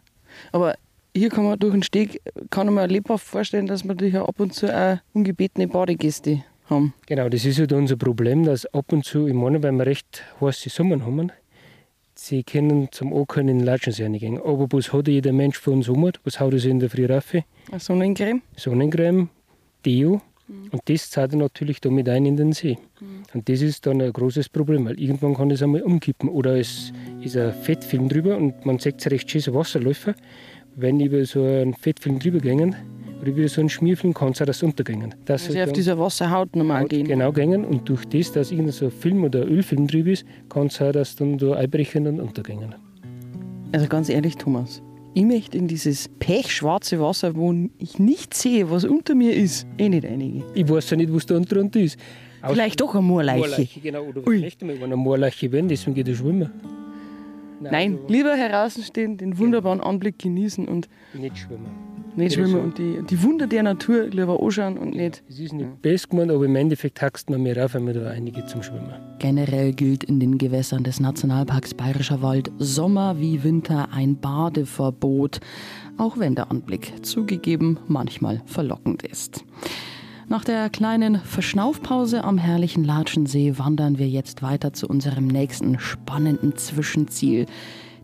Aber 0.52 0.76
hier 1.14 1.29
kann 1.29 1.45
man 1.45 1.59
durch 1.59 1.73
den 1.73 1.83
Steg, 1.83 2.23
kann 2.49 2.73
man 2.73 2.88
lebhaft 2.88 3.26
vorstellen, 3.26 3.67
dass 3.67 3.85
wir 3.85 3.95
hier 3.99 4.26
ab 4.26 4.40
und 4.40 4.55
zu 4.55 4.75
auch 4.75 4.99
ungebetene 5.12 5.69
Badegäste 5.69 6.43
haben. 6.67 6.95
Genau, 7.07 7.29
das 7.29 7.45
ist 7.45 7.59
halt 7.59 7.73
unser 7.73 7.97
Problem, 7.97 8.45
dass 8.45 8.64
ab 8.67 8.93
und 8.93 9.05
zu, 9.05 9.26
ich 9.26 9.35
meine, 9.35 9.62
weil 9.62 9.73
wir 9.73 9.85
recht 9.85 10.25
heiße 10.40 10.71
Sommer 10.71 11.05
haben, 11.05 11.33
sie 12.14 12.45
können 12.45 12.88
zum 12.93 13.12
Ankommen 13.12 13.49
in 13.49 13.59
den 13.59 13.67
Latschensee 13.67 14.09
gehen. 14.19 14.38
Aber 14.38 14.69
was 14.71 14.90
hat 14.93 15.09
jeder 15.09 15.33
Mensch 15.33 15.59
von 15.59 15.75
uns 15.75 15.88
um? 15.90 16.11
Was 16.25 16.40
haut 16.40 16.55
er 16.55 16.59
sich 16.61 16.71
in 16.71 16.81
der 16.81 16.88
Früh 16.88 17.05
rauf? 17.05 17.35
Sonnencreme? 17.76 18.40
Sonnencreme, 18.57 19.29
Deo. 19.85 20.21
Mhm. 20.49 20.69
Und 20.73 20.83
das 20.87 21.11
zahlt 21.11 21.33
er 21.33 21.39
natürlich 21.39 21.81
damit 21.81 22.09
ein 22.09 22.27
in 22.27 22.37
den 22.37 22.53
See. 22.53 22.79
Mhm. 23.01 23.23
Und 23.35 23.49
das 23.49 23.63
ist 23.63 23.87
dann 23.87 24.01
ein 24.01 24.13
großes 24.13 24.49
Problem, 24.49 24.87
weil 24.87 25.01
irgendwann 25.01 25.35
kann 25.35 25.51
es 25.51 25.63
einmal 25.63 25.83
umkippen. 25.83 26.29
Oder 26.29 26.59
es 26.59 26.93
ist 27.23 27.37
ein 27.37 27.53
Fettfilm 27.53 28.09
drüber 28.09 28.37
und 28.37 28.67
man 28.67 28.79
sieht 28.79 29.05
recht 29.11 29.31
schön 29.31 29.41
so 29.41 29.55
Wasserläufer 29.55 30.15
wenn 30.77 31.01
über 31.01 31.25
so 31.25 31.43
einen 31.43 31.75
Fettfilm 31.75 32.19
drüber 32.19 32.39
gehen 32.39 32.75
oder 33.21 33.29
über 33.29 33.49
so 33.49 33.61
einen 33.61 33.69
Schmierfilm, 33.69 34.15
kann 34.15 34.33
es 34.33 34.41
auch 34.41 34.47
das 34.47 34.63
untergehen. 34.63 35.15
Dass 35.27 35.47
also 35.47 35.61
auf 35.61 35.73
dieser 35.73 35.99
Wasserhaut 35.99 36.57
normal 36.57 36.83
Haut 36.83 36.91
gehen. 36.91 37.07
Genau 37.07 37.33
gehen 37.33 37.65
und 37.65 37.89
durch 37.89 38.05
das, 38.07 38.33
dass 38.33 38.51
irgendein 38.51 38.73
so 38.73 38.87
ein 38.87 38.91
Film 38.91 39.25
oder 39.25 39.43
ein 39.43 39.49
Ölfilm 39.49 39.87
drüber 39.87 40.11
ist, 40.11 40.25
kann 40.49 40.69
es 40.69 40.81
auch 40.81 40.93
das 40.93 41.17
dann 41.17 41.39
da 41.39 41.53
einbrechen 41.53 42.07
und 42.07 42.21
untergehen. 42.21 42.75
Also 43.73 43.87
ganz 43.87 44.09
ehrlich, 44.09 44.37
Thomas, 44.37 44.83
ich 45.12 45.25
möchte 45.25 45.59
in 45.59 45.67
dieses 45.67 46.09
pechschwarze 46.21 47.00
Wasser, 47.00 47.35
wo 47.35 47.52
ich 47.79 47.99
nicht 47.99 48.35
sehe, 48.35 48.71
was 48.71 48.85
unter 48.85 49.14
mir 49.14 49.35
ist, 49.35 49.67
eh 49.79 49.88
nicht 49.88 50.07
einige. 50.07 50.45
Ich 50.55 50.69
weiß 50.69 50.90
ja 50.90 50.97
nicht, 50.97 51.12
was 51.12 51.26
da 51.26 51.37
unter 51.37 51.57
ist. 51.76 51.99
Vielleicht 52.47 52.81
doch 52.81 52.95
eine 52.95 53.02
Moorleiche. 53.02 53.38
Moorleiche 53.40 53.81
genau, 53.81 54.02
oder 54.05 54.25
was 54.25 54.40
möchte 54.40 54.64
man, 54.64 54.76
wenn 54.76 54.85
eine 54.85 54.97
Moorleiche 54.97 55.52
werden, 55.52 55.69
deswegen 55.69 55.95
geht 55.95 56.09
er 56.09 56.14
schwimmen. 56.14 56.50
Nein, 57.61 57.99
also 58.00 58.09
lieber 58.09 58.35
herausstehen, 58.35 59.19
den 59.19 59.37
wunderbaren 59.37 59.81
Anblick 59.81 60.19
genießen 60.19 60.67
und 60.67 60.88
nicht 61.12 61.37
schwimmen. 61.37 61.67
Nicht 62.17 62.35
schwimmen 62.35 62.61
und 62.61 62.79
die, 62.79 63.02
die 63.09 63.23
Wunder 63.23 63.47
der 63.47 63.62
Natur 63.62 64.07
lieber 64.07 64.43
anschauen 64.43 64.79
und 64.79 64.95
nicht. 64.95 65.23
Es 65.29 65.38
ist 65.38 65.52
nicht 65.52 65.83
best 65.83 66.11
gemeint, 66.11 66.31
aber 66.31 66.45
im 66.45 66.57
Endeffekt 66.57 67.00
hackst 67.00 67.31
man 67.31 67.43
mehr 67.43 67.64
auf, 67.64 67.75
wenn 67.75 67.85
man 67.85 67.95
da 67.95 68.09
einige 68.09 68.45
zum 68.47 68.62
Schwimmen. 68.62 68.93
Generell 69.19 69.73
gilt 69.73 70.05
in 70.05 70.21
den 70.21 70.38
Gewässern 70.38 70.83
des 70.83 71.00
Nationalparks 71.00 71.75
Bayerischer 71.75 72.23
Wald 72.23 72.50
Sommer 72.59 73.19
wie 73.19 73.43
Winter 73.43 73.88
ein 73.93 74.19
Badeverbot, 74.19 75.40
auch 75.99 76.19
wenn 76.19 76.35
der 76.35 76.50
Anblick 76.50 77.05
zugegeben 77.05 77.79
manchmal 77.87 78.43
verlockend 78.47 79.02
ist. 79.02 79.45
Nach 80.31 80.45
der 80.45 80.71
kleinen 80.71 81.17
Verschnaufpause 81.17 82.23
am 82.23 82.38
herrlichen 82.38 82.85
Latschensee 82.85 83.59
wandern 83.59 83.99
wir 83.99 84.09
jetzt 84.09 84.43
weiter 84.43 84.73
zu 84.73 84.87
unserem 84.87 85.26
nächsten 85.26 85.81
spannenden 85.81 86.57
Zwischenziel, 86.57 87.47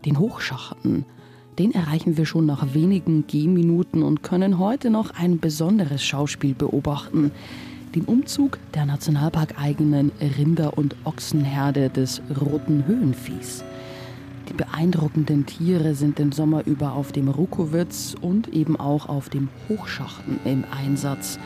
den 0.05 0.19
Hochschachten. 0.19 1.05
Den 1.59 1.73
erreichen 1.73 2.17
wir 2.17 2.27
schon 2.27 2.45
nach 2.45 2.75
wenigen 2.75 3.25
Gehminuten 3.25 4.03
und 4.03 4.21
können 4.21 4.59
heute 4.59 4.91
noch 4.91 5.11
ein 5.17 5.39
besonderes 5.39 6.03
Schauspiel 6.03 6.53
beobachten. 6.53 7.31
Den 7.95 8.05
Umzug 8.05 8.59
der 8.75 8.85
nationalparkeigenen 8.85 10.11
Rinder- 10.37 10.77
und 10.77 10.95
Ochsenherde 11.03 11.89
des 11.89 12.21
Roten 12.39 12.85
Höhenviehs. 12.85 13.63
Die 14.49 14.53
beeindruckenden 14.53 15.47
Tiere 15.47 15.95
sind 15.95 16.19
den 16.19 16.31
Sommer 16.31 16.65
über 16.67 16.93
auf 16.93 17.11
dem 17.11 17.27
Rukowitz 17.27 18.15
und 18.21 18.49
eben 18.49 18.79
auch 18.79 19.09
auf 19.09 19.29
dem 19.29 19.49
Hochschachten 19.67 20.39
im 20.45 20.63
Einsatz. 20.69 21.39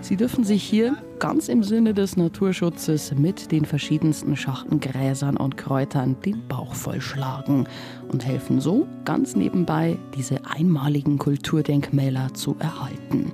Sie 0.00 0.16
dürfen 0.16 0.42
sich 0.42 0.64
hier 0.64 0.96
ganz 1.18 1.48
im 1.48 1.62
Sinne 1.62 1.94
des 1.94 2.16
Naturschutzes 2.16 3.14
mit 3.14 3.52
den 3.52 3.64
verschiedensten 3.64 4.36
Schachtengräsern 4.36 5.36
und 5.36 5.56
Kräutern 5.56 6.16
den 6.24 6.46
Bauch 6.48 6.74
vollschlagen 6.74 7.68
und 8.08 8.24
helfen 8.24 8.60
so 8.60 8.86
ganz 9.04 9.36
nebenbei, 9.36 9.96
diese 10.16 10.44
einmaligen 10.46 11.18
Kulturdenkmäler 11.18 12.34
zu 12.34 12.56
erhalten. 12.58 13.32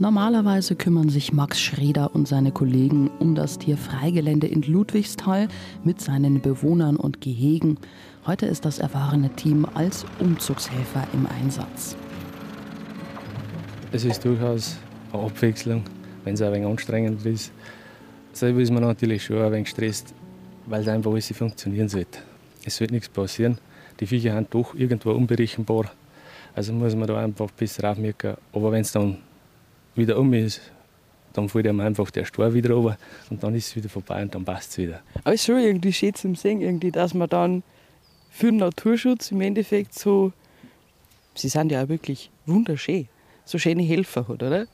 Normalerweise 0.00 0.76
kümmern 0.76 1.08
sich 1.08 1.32
Max 1.32 1.60
Schreder 1.60 2.14
und 2.14 2.28
seine 2.28 2.52
Kollegen 2.52 3.10
um 3.18 3.34
das 3.34 3.58
Tierfreigelände 3.58 4.46
in 4.46 4.62
Ludwigsthal 4.62 5.48
mit 5.82 6.00
seinen 6.00 6.40
Bewohnern 6.40 6.96
und 6.96 7.20
Gehegen. 7.20 7.78
Heute 8.24 8.46
ist 8.46 8.64
das 8.64 8.78
erfahrene 8.78 9.30
Team 9.30 9.66
als 9.74 10.06
Umzugshelfer 10.20 11.04
im 11.12 11.26
Einsatz. 11.26 11.96
Es 13.90 14.04
ist 14.04 14.24
durchaus 14.24 14.76
eine 15.12 15.22
Abwechslung, 15.24 15.82
wenn 16.28 16.34
es 16.34 16.42
ein 16.42 16.52
wenig 16.52 16.68
anstrengend 16.68 17.24
ist. 17.24 17.50
Selber 18.34 18.60
ist 18.60 18.70
man 18.70 18.82
natürlich 18.82 19.24
schon 19.24 19.40
ein 19.40 19.50
wenig 19.50 19.64
gestresst, 19.64 20.14
weil 20.66 20.82
es 20.82 20.88
einfach 20.88 21.10
alles 21.10 21.32
funktionieren 21.32 21.88
sollte. 21.88 22.18
Es 22.64 22.78
wird 22.80 22.90
nichts 22.90 23.08
passieren. 23.08 23.56
Die 23.98 24.06
Viecher 24.06 24.34
sind 24.34 24.52
doch 24.52 24.74
irgendwo 24.74 25.12
unberechenbar. 25.12 25.90
Also 26.54 26.74
muss 26.74 26.94
man 26.94 27.08
da 27.08 27.24
einfach 27.24 27.50
besser 27.52 27.90
aufmerken. 27.90 28.36
Aber 28.52 28.70
wenn 28.72 28.82
es 28.82 28.92
dann 28.92 29.16
wieder 29.94 30.18
um 30.18 30.34
ist, 30.34 30.60
dann 31.32 31.48
fällt 31.48 31.66
einem 31.66 31.80
einfach 31.80 32.10
der 32.10 32.26
Stor 32.26 32.52
wieder 32.52 32.74
runter 32.74 32.98
und 33.30 33.42
dann 33.42 33.54
ist 33.54 33.68
es 33.68 33.76
wieder 33.76 33.88
vorbei 33.88 34.22
und 34.22 34.34
dann 34.34 34.44
passt 34.44 34.72
es 34.72 34.78
wieder. 34.78 35.00
Aber 35.24 35.34
es 35.34 35.40
ist 35.40 35.46
schon 35.46 35.58
irgendwie 35.58 35.92
schön 35.92 36.14
zum 36.14 36.34
Sehen, 36.34 36.60
irgendwie, 36.60 36.90
dass 36.90 37.14
man 37.14 37.28
dann 37.28 37.62
für 38.30 38.48
den 38.48 38.58
Naturschutz 38.58 39.30
im 39.30 39.40
Endeffekt 39.40 39.94
so, 39.94 40.32
sie 41.34 41.48
sind 41.48 41.72
ja 41.72 41.84
auch 41.84 41.88
wirklich 41.88 42.30
wunderschön, 42.44 43.08
so 43.44 43.56
schöne 43.56 43.82
Helfer 43.82 44.28
hat, 44.28 44.42
oder? 44.42 44.66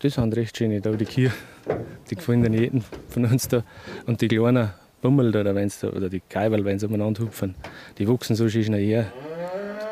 Das 0.00 0.14
sind 0.14 0.36
recht 0.36 0.56
schöne 0.56 0.80
da, 0.80 0.90
die 0.92 1.04
Kühe. 1.04 1.32
Die 2.10 2.14
gefallen 2.14 2.42
dann 2.42 2.52
jedem 2.52 2.82
von 3.08 3.24
uns 3.24 3.48
da. 3.48 3.62
Und 4.06 4.20
die 4.20 4.28
kleinen 4.28 4.70
Bummel 5.00 5.32
da, 5.32 5.42
da 5.42 5.52
oder 5.52 6.08
die 6.08 6.20
Kaiwal, 6.20 6.64
wenn 6.64 6.78
sie 6.78 6.86
umeinander 6.86 7.24
hupfen, 7.24 7.54
die 7.98 8.08
wachsen 8.08 8.36
so 8.36 8.48
schön 8.48 8.72
her. 8.74 9.12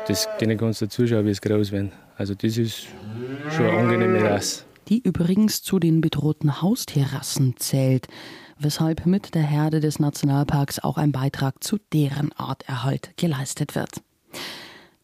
Das, 0.07 0.27
denen 0.41 0.57
kannst 0.57 0.81
du 0.81 0.87
zuschauen, 0.87 1.25
wie 1.25 1.33
sie 1.33 1.41
groß 1.41 1.71
werden. 1.71 1.91
Also 2.17 2.35
das 2.35 2.57
ist 2.57 2.87
schon 3.55 3.65
eine 3.65 3.77
angenehme 3.77 4.23
Rasse. 4.23 4.63
Die 4.89 5.01
übrigens 5.01 5.61
zu 5.61 5.79
den 5.79 6.01
bedrohten 6.01 6.61
Haustierrassen 6.61 7.55
zählt, 7.57 8.07
weshalb 8.59 9.05
mit 9.05 9.33
der 9.33 9.43
Herde 9.43 9.79
des 9.79 9.99
Nationalparks 9.99 10.79
auch 10.79 10.97
ein 10.97 11.11
Beitrag 11.11 11.63
zu 11.63 11.77
deren 11.93 12.31
Arterhalt 12.33 13.11
geleistet 13.15 13.75
wird. 13.75 14.01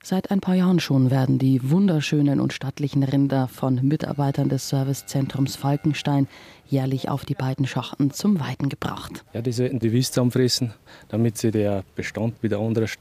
Seit 0.02 0.32
ein 0.32 0.40
paar 0.40 0.56
Jahren 0.56 0.80
schon 0.80 1.12
werden 1.12 1.40
die 1.40 1.70
wunderschönen 1.70 2.40
und 2.40 2.54
stattlichen 2.54 3.04
Rinder 3.04 3.50
von 3.50 3.86
Mitarbeitern 3.86 4.48
des 4.48 4.70
Servicezentrums 4.70 5.58
Falkenstein 5.58 6.30
jährlich 6.66 7.10
auf 7.10 7.26
die 7.26 7.36
beiden 7.36 7.68
Schachten 7.68 8.10
zum 8.12 8.40
Weiden 8.40 8.70
gebracht. 8.70 9.26
Ja, 9.34 9.42
die 9.42 9.52
sollten 9.52 9.80
die 9.80 9.92
Wies 9.92 10.12
zusammenfressen, 10.12 10.74
damit 11.10 11.38
sich 11.38 11.52
der 11.52 11.84
Bestand 11.96 12.42
wieder 12.42 12.60
anders 12.60 12.92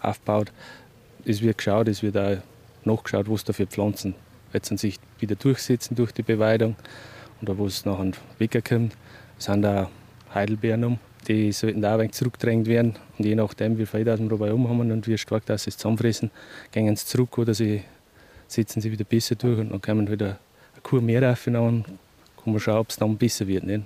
aufbaut. 0.00 0.52
Es 1.24 1.42
wird 1.42 1.58
geschaut, 1.58 1.88
es 1.88 2.04
wird 2.04 2.16
auch 2.16 2.38
nachgeschaut, 2.84 3.28
was 3.28 3.42
da 3.42 3.52
für 3.52 3.66
Pflanzen 3.66 4.14
jetzt 4.52 4.78
sich 4.78 5.00
wieder 5.18 5.34
durchsetzen 5.34 5.96
durch 5.96 6.12
die 6.12 6.22
Beweidung 6.22 6.76
oder 7.42 7.58
wo 7.58 7.66
es 7.66 7.84
nachher 7.84 8.12
wegkommt. 8.38 8.96
Es 9.38 9.46
sind 9.46 9.66
auch 9.66 9.90
Heidelbeeren 10.32 10.84
um 10.84 10.98
die 11.28 11.52
sollten 11.52 11.82
da 11.82 11.92
ein 11.92 12.00
wenig 12.00 12.12
zurückgedrängt 12.12 12.66
werden. 12.66 12.96
Und 13.18 13.24
je 13.24 13.34
nachdem, 13.34 13.78
wie 13.78 13.86
viel 13.86 14.08
aus 14.08 14.18
dem 14.18 14.28
Robert 14.28 14.50
haben 14.50 14.90
und 14.90 15.06
wie 15.06 15.18
stark 15.18 15.44
das 15.46 15.64
sie 15.64 15.70
zusammenfressen, 15.70 16.30
gehen 16.72 16.96
sie 16.96 17.06
zurück 17.06 17.38
oder 17.38 17.54
sie 17.54 17.82
setzen 18.48 18.80
sie 18.80 18.90
wieder 18.90 19.04
besser 19.04 19.34
durch 19.34 19.58
und 19.58 19.70
dann 19.70 19.82
kommen 19.82 20.10
wieder 20.10 20.26
eine 20.72 20.82
Kur 20.82 21.02
mehr 21.02 21.22
rauf 21.22 21.46
und 21.46 21.54
kann 21.54 22.52
man 22.52 22.60
schauen, 22.60 22.78
ob 22.78 22.90
es 22.90 22.96
dann 22.96 23.16
besser 23.16 23.46
wird. 23.46 23.64
Nicht? 23.64 23.82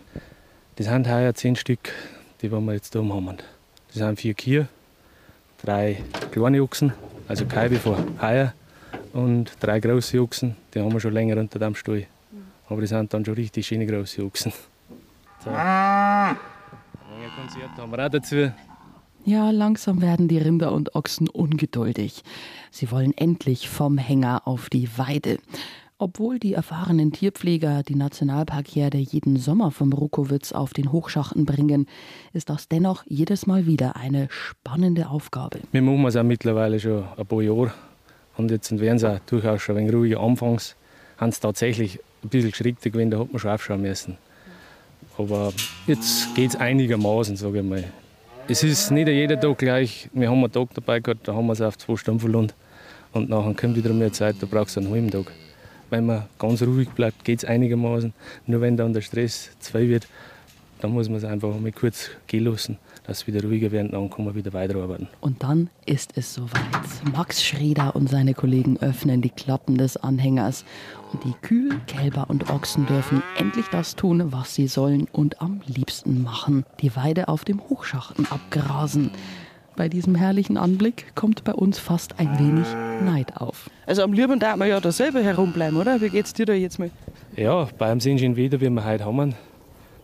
Das 0.76 0.86
sind 0.86 1.08
heuer 1.10 1.34
zehn 1.34 1.56
Stück, 1.56 1.92
die 2.40 2.50
wir 2.50 2.72
jetzt 2.72 2.94
da 2.94 3.00
haben. 3.00 3.36
Das 3.88 3.96
sind 3.96 4.20
vier 4.20 4.34
Kühe, 4.34 4.68
drei 5.62 5.98
kleine 6.30 6.62
Ochsen, 6.62 6.92
also 7.28 7.44
keine 7.44 7.76
von 7.76 8.20
heuer, 8.20 8.54
und 9.12 9.52
drei 9.60 9.80
große 9.80 10.20
Ochsen, 10.20 10.56
die 10.72 10.80
haben 10.80 10.92
wir 10.92 11.00
schon 11.00 11.12
länger 11.12 11.36
unter 11.36 11.58
dem 11.58 11.74
Stall. 11.74 12.06
Aber 12.68 12.80
die 12.80 12.86
sind 12.86 13.12
dann 13.12 13.24
schon 13.24 13.34
richtig 13.34 13.66
schöne 13.66 13.86
große 13.86 14.22
Ochsen. 14.24 14.52
So. 15.44 15.50
Konzert 17.42 17.76
haben 17.76 17.90
wir 17.90 18.06
auch 18.06 18.08
dazu. 18.08 18.52
Ja, 19.24 19.50
langsam 19.50 20.00
werden 20.00 20.28
die 20.28 20.38
Rinder 20.38 20.72
und 20.72 20.94
Ochsen 20.94 21.28
ungeduldig. 21.28 22.22
Sie 22.70 22.92
wollen 22.92 23.12
endlich 23.16 23.68
vom 23.68 23.98
Hänger 23.98 24.42
auf 24.44 24.70
die 24.70 24.88
Weide. 24.96 25.38
Obwohl 25.98 26.38
die 26.38 26.54
erfahrenen 26.54 27.10
Tierpfleger 27.10 27.82
die 27.82 27.96
Nationalparkherde 27.96 28.98
jeden 28.98 29.38
Sommer 29.38 29.72
vom 29.72 29.92
Rukowitz 29.92 30.52
auf 30.52 30.72
den 30.72 30.92
Hochschachten 30.92 31.44
bringen, 31.44 31.86
ist 32.32 32.48
das 32.48 32.68
dennoch 32.68 33.02
jedes 33.06 33.48
Mal 33.48 33.66
wieder 33.66 33.96
eine 33.96 34.28
spannende 34.30 35.08
Aufgabe. 35.08 35.60
Wir 35.72 35.82
machen 35.82 36.06
es 36.06 36.14
auch 36.14 36.22
mittlerweile 36.22 36.78
schon 36.78 37.04
ein 37.16 37.26
paar 37.26 37.42
Jahre. 37.42 37.72
Und 38.36 38.52
jetzt 38.52 38.70
werden 38.78 39.00
sie 39.00 39.12
auch 39.12 39.18
durchaus 39.26 39.62
schon 39.62 39.76
ein 39.76 39.82
wenig 39.82 39.94
ruhiger. 39.94 40.20
Anfangs 40.20 40.76
haben 41.16 41.32
sie 41.32 41.40
tatsächlich 41.40 41.98
ein 42.22 42.28
bisschen 42.28 42.50
geschreckt 42.50 42.82
gewesen, 42.82 43.10
da 43.10 43.18
hat 43.18 43.32
man 43.32 43.40
schon 43.40 43.50
aufschauen 43.50 43.82
müssen. 43.82 44.16
Aber 45.18 45.52
jetzt 45.86 46.34
geht 46.34 46.50
es 46.50 46.56
einigermaßen, 46.56 47.36
sage 47.36 47.58
ich 47.58 47.64
mal. 47.64 47.84
Es 48.48 48.62
ist 48.62 48.90
nicht 48.90 49.08
jeder 49.08 49.38
Tag 49.38 49.58
gleich. 49.58 50.08
Wir 50.12 50.28
haben 50.30 50.38
einen 50.42 50.52
Tag 50.52 50.68
dabei 50.74 51.00
gehabt, 51.00 51.28
da 51.28 51.34
haben 51.34 51.46
wir 51.46 51.52
es 51.52 51.60
auf 51.60 51.78
zwei 51.78 51.96
Stunden 51.96 52.20
verloren. 52.20 52.52
Und 53.12 53.28
nachher 53.28 53.54
kommt 53.54 53.76
wieder 53.76 53.92
mehr 53.92 54.12
Zeit, 54.12 54.36
da 54.40 54.46
brauchst 54.50 54.76
du 54.76 54.80
einen 54.80 54.90
halben 54.90 55.10
Tag. 55.10 55.32
Wenn 55.90 56.06
man 56.06 56.24
ganz 56.38 56.62
ruhig 56.62 56.88
bleibt, 56.88 57.24
geht 57.24 57.40
es 57.40 57.44
einigermaßen. 57.44 58.14
Nur 58.46 58.60
wenn 58.62 58.76
dann 58.76 58.94
der 58.94 59.02
Stress 59.02 59.50
viel 59.60 59.88
wird, 59.88 60.08
Da 60.82 60.88
muss 60.88 61.08
man 61.08 61.18
es 61.18 61.24
einfach 61.24 61.56
mal 61.60 61.70
kurz 61.70 62.10
gehen 62.26 62.44
lassen, 62.44 62.76
dass 63.06 63.18
es 63.18 63.26
wieder 63.28 63.40
ruhiger 63.44 63.70
werden, 63.70 63.92
dann 63.92 64.10
kann 64.10 64.24
man 64.24 64.34
wieder 64.34 64.52
weiterarbeiten. 64.52 65.06
Und 65.20 65.40
dann 65.44 65.70
ist 65.86 66.14
es 66.16 66.34
soweit. 66.34 66.60
Max 67.14 67.40
Schreder 67.44 67.94
und 67.94 68.10
seine 68.10 68.34
Kollegen 68.34 68.78
öffnen 68.78 69.22
die 69.22 69.30
Klappen 69.30 69.78
des 69.78 69.96
Anhängers 69.96 70.64
und 71.12 71.22
die 71.22 71.34
Kühe, 71.40 71.80
Kälber 71.86 72.28
und 72.28 72.50
Ochsen 72.50 72.84
dürfen 72.86 73.22
endlich 73.38 73.66
das 73.70 73.94
tun, 73.94 74.32
was 74.32 74.56
sie 74.56 74.66
sollen 74.66 75.06
und 75.12 75.40
am 75.40 75.60
liebsten 75.68 76.20
machen. 76.24 76.64
Die 76.80 76.96
Weide 76.96 77.28
auf 77.28 77.44
dem 77.44 77.60
Hochschachten 77.60 78.26
abgrasen. 78.28 79.12
Bei 79.76 79.88
diesem 79.88 80.16
herrlichen 80.16 80.56
Anblick 80.56 81.14
kommt 81.14 81.44
bei 81.44 81.54
uns 81.54 81.78
fast 81.78 82.18
ein 82.18 82.40
wenig 82.40 82.66
Neid 83.04 83.36
auf. 83.40 83.70
Also 83.86 84.02
am 84.02 84.12
liebsten 84.12 84.40
darf 84.40 84.56
man 84.56 84.68
ja 84.68 84.80
da 84.80 84.90
selber 84.90 85.22
herumbleiben, 85.22 85.78
oder? 85.78 86.00
Wie 86.00 86.08
geht's 86.08 86.32
dir 86.32 86.44
da 86.44 86.54
jetzt 86.54 86.80
mal? 86.80 86.90
Ja, 87.36 87.68
beim 87.78 88.00
sind 88.00 88.18
schon 88.18 88.34
wieder, 88.34 88.60
wie 88.60 88.68
wir 88.68 88.84
heute 88.84 89.04
haben. 89.04 89.36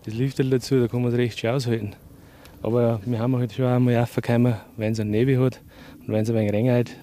Das 0.09 0.17
Lift 0.17 0.39
dazu, 0.39 0.81
da 0.81 0.89
kann 0.89 1.03
man 1.03 1.13
es 1.13 1.19
recht 1.19 1.39
schön 1.39 1.51
aushalten. 1.51 1.91
Aber 2.63 2.99
wir 3.05 3.19
haben 3.19 3.37
halt 3.37 3.53
schon 3.53 3.67
einmal 3.67 3.99
aufgekommen, 3.99 4.55
wenn 4.79 4.93
es 4.93 5.01
einen 5.01 5.11
Nebel 5.11 5.39
hat 5.39 5.61
und 6.01 6.09
wenn 6.09 6.23
es 6.23 6.31
ein 6.31 6.35
wenig 6.35 6.51
regnet, 6.51 6.97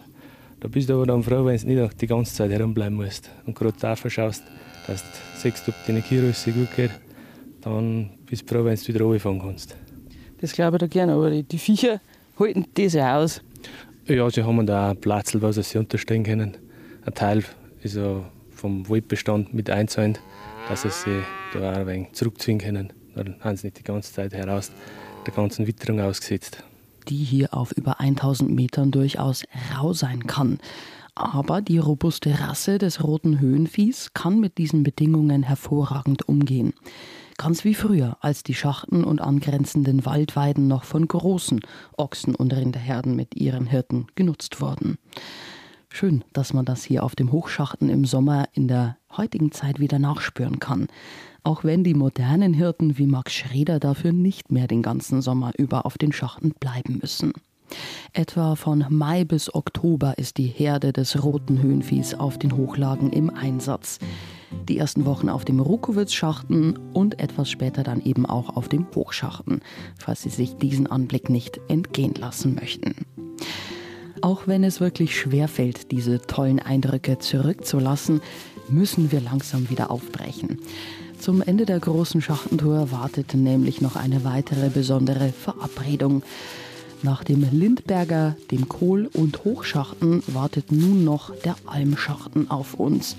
da 0.60 0.68
bist 0.68 0.90
du 0.90 0.96
aber 0.96 1.06
dann 1.06 1.22
froh, 1.22 1.46
wenn 1.46 1.56
du 1.56 1.68
nicht 1.68 2.02
die 2.02 2.08
ganze 2.08 2.34
Zeit 2.34 2.50
herumbleiben 2.50 2.98
musst 2.98 3.30
und 3.46 3.56
gerade 3.56 3.78
dafür 3.80 4.10
schaust, 4.10 4.42
dass 4.88 5.04
du 5.04 5.08
siehst, 5.36 5.70
ob 5.70 5.76
deine 5.86 6.02
Kirrüsse 6.02 6.52
gut 6.52 6.76
geht, 6.76 6.90
dann 7.62 8.10
bist 8.26 8.50
du 8.50 8.56
froh, 8.56 8.66
wenn 8.66 8.76
du 8.76 8.88
wieder 8.88 9.02
runterfahren 9.02 9.40
kannst. 9.40 9.76
Das 10.42 10.54
glaube 10.54 10.78
ich 10.78 10.80
da 10.80 10.88
gerne, 10.88 11.14
aber 11.14 11.30
die, 11.30 11.44
die 11.44 11.60
Viecher 11.60 12.02
halten 12.40 12.66
das 12.74 12.94
ja 12.94 13.20
aus. 13.20 13.40
Ja, 14.08 14.28
sie 14.32 14.42
haben 14.42 14.66
da 14.66 14.86
auch 14.88 14.90
einen 14.90 15.00
Platz, 15.00 15.38
wo 15.40 15.52
sie 15.52 15.62
sich 15.62 15.78
unterstellen 15.78 16.24
können. 16.24 16.58
Ein 17.06 17.14
Teil 17.14 17.44
ist 17.84 17.98
ja 17.98 18.24
vom 18.50 18.90
Waldbestand 18.90 19.54
mit 19.54 19.70
einzahlen, 19.70 20.18
dass 20.70 20.82
sie 20.82 20.90
sich 20.90 21.24
da 21.60 21.74
auch 21.74 21.78
ein 21.78 21.88
wenig 21.88 22.14
zurückziehen 22.14 22.60
können. 22.60 22.94
Dann 23.16 23.36
haben 23.40 23.58
sie 23.58 23.68
nicht 23.68 23.80
die 23.80 23.84
ganze 23.84 24.14
Zeit 24.14 24.34
heraus 24.34 24.72
der 25.26 25.34
ganzen 25.34 25.66
Witterung 25.66 26.02
ausgesetzt 26.02 26.64
die 27.08 27.24
hier 27.24 27.54
auf 27.54 27.72
über 27.72 28.00
1000 28.00 28.52
Metern 28.52 28.92
durchaus 28.92 29.44
rau 29.76 29.94
sein 29.94 30.28
kann. 30.28 30.60
Aber 31.16 31.62
die 31.62 31.78
robuste 31.78 32.40
Rasse 32.42 32.78
des 32.78 33.04
roten 33.04 33.40
Höhenviehs 33.40 34.14
kann 34.14 34.40
mit 34.40 34.58
diesen 34.58 34.84
Bedingungen 34.84 35.44
hervorragend 35.44 36.28
umgehen. 36.28 36.74
Ganz 37.38 37.64
wie 37.64 37.74
früher, 37.74 38.18
als 38.22 38.44
die 38.44 38.54
Schachten 38.54 39.04
und 39.04 39.22
angrenzenden 39.22 40.06
Waldweiden 40.06 40.68
noch 40.68 40.84
von 40.84 41.08
großen 41.08 41.62
Ochsen- 41.98 42.36
und 42.36 42.54
Rinderherden 42.54 43.16
mit 43.16 43.36
ihren 43.36 43.68
Hirten 43.68 44.08
genutzt 44.16 44.62
wurden. 44.62 44.98
Schön, 45.90 46.26
dass 46.34 46.54
man 46.54 46.66
das 46.66 46.84
hier 46.84 47.04
auf 47.04 47.16
dem 47.16 47.32
Hochschachten 47.32 47.90
im 47.90 48.06
Sommer 48.06 48.50
in 48.52 48.68
der 48.68 48.98
heutigen 49.16 49.54
Zeit 49.54 49.80
wieder 49.80 50.00
nachspüren 50.00 50.60
kann 50.60 50.88
auch 51.46 51.64
wenn 51.64 51.84
die 51.84 51.94
modernen 51.94 52.54
Hirten 52.54 52.98
wie 52.98 53.06
Max 53.06 53.34
Schreder 53.34 53.80
dafür 53.80 54.12
nicht 54.12 54.52
mehr 54.52 54.68
den 54.68 54.82
ganzen 54.82 55.22
Sommer 55.22 55.52
über 55.58 55.86
auf 55.86 55.98
den 55.98 56.12
Schachten 56.12 56.54
bleiben 56.60 57.00
müssen. 57.02 57.34
Etwa 58.14 58.56
von 58.56 58.86
Mai 58.90 59.25
bis 59.25 59.54
Oktober 59.54 60.18
ist 60.18 60.38
die 60.38 60.48
Herde 60.48 60.94
des 60.94 61.24
roten 61.24 61.62
Höhenviehs 61.62 62.14
auf 62.14 62.38
den 62.38 62.56
Hochlagen 62.56 63.12
im 63.12 63.30
Einsatz. 63.30 64.00
Die 64.70 64.78
ersten 64.78 65.06
Wochen 65.06 65.30
auf 65.30 65.46
dem 65.46 65.60
Rukowitz-Schachten 65.60 66.78
und 66.94 67.20
etwas 67.20 67.50
später 67.50 67.84
dann 67.84 68.02
eben 68.04 68.25
auch 68.25 68.56
auf 68.56 68.70
dem 68.70 68.88
Hochschachten, 68.96 69.62
falls 69.98 70.24
Sie 70.24 70.30
sich 70.30 70.56
diesen 70.56 70.88
Anblick 70.88 71.30
nicht 71.30 71.60
entgehen 71.68 72.14
lassen 72.16 72.56
möchten. 72.56 72.96
Auch 74.22 74.48
wenn 74.48 74.64
es 74.64 74.80
wirklich 74.80 75.20
schwerfällt, 75.20 75.92
diese 75.92 76.22
tollen 76.22 76.60
Eindrücke 76.60 77.20
zurückzulassen, 77.20 78.22
müssen 78.70 79.12
wir 79.12 79.22
langsam 79.22 79.70
wieder 79.70 79.92
aufbrechen. 79.92 80.60
Zum 81.25 81.41
Ende 81.41 81.65
der 81.65 81.79
großen 81.79 82.22
Schachtentour 82.22 82.91
wartet 82.91 83.34
nämlich 83.34 83.82
noch 83.82 83.96
eine 83.96 84.24
weitere 84.24 84.70
besondere 84.70 85.34
Verabredung. 85.34 86.22
Nach 87.01 87.24
dem 87.24 87.44
Lindberger, 87.51 88.36
dem 88.51 88.70
Kohl- 88.70 89.10
und 89.12 89.44
Hochschachten 89.44 90.22
wartet 90.27 90.72
nun 90.72 91.03
noch 91.03 91.36
der 91.38 91.55
Almschachten 91.65 92.51
auf 92.51 92.75
uns. 92.75 93.15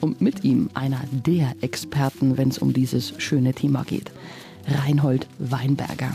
Und 0.00 0.20
mit 0.20 0.44
ihm 0.44 0.70
einer 0.74 1.00
der 1.10 1.56
Experten, 1.60 2.38
wenn 2.38 2.50
es 2.50 2.58
um 2.58 2.72
dieses 2.72 3.14
schöne 3.18 3.52
Thema 3.52 3.82
geht. 3.82 4.12
Reinhold 4.68 5.26
Weinberger. 5.40 6.12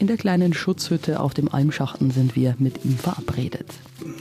In 0.00 0.08
der 0.08 0.16
kleinen 0.16 0.54
Schutzhütte 0.54 1.20
auf 1.20 1.34
dem 1.34 1.54
Almschachten 1.54 2.10
sind 2.10 2.34
wir 2.34 2.56
mit 2.58 2.84
ihm 2.84 2.98
verabredet. 2.98 3.66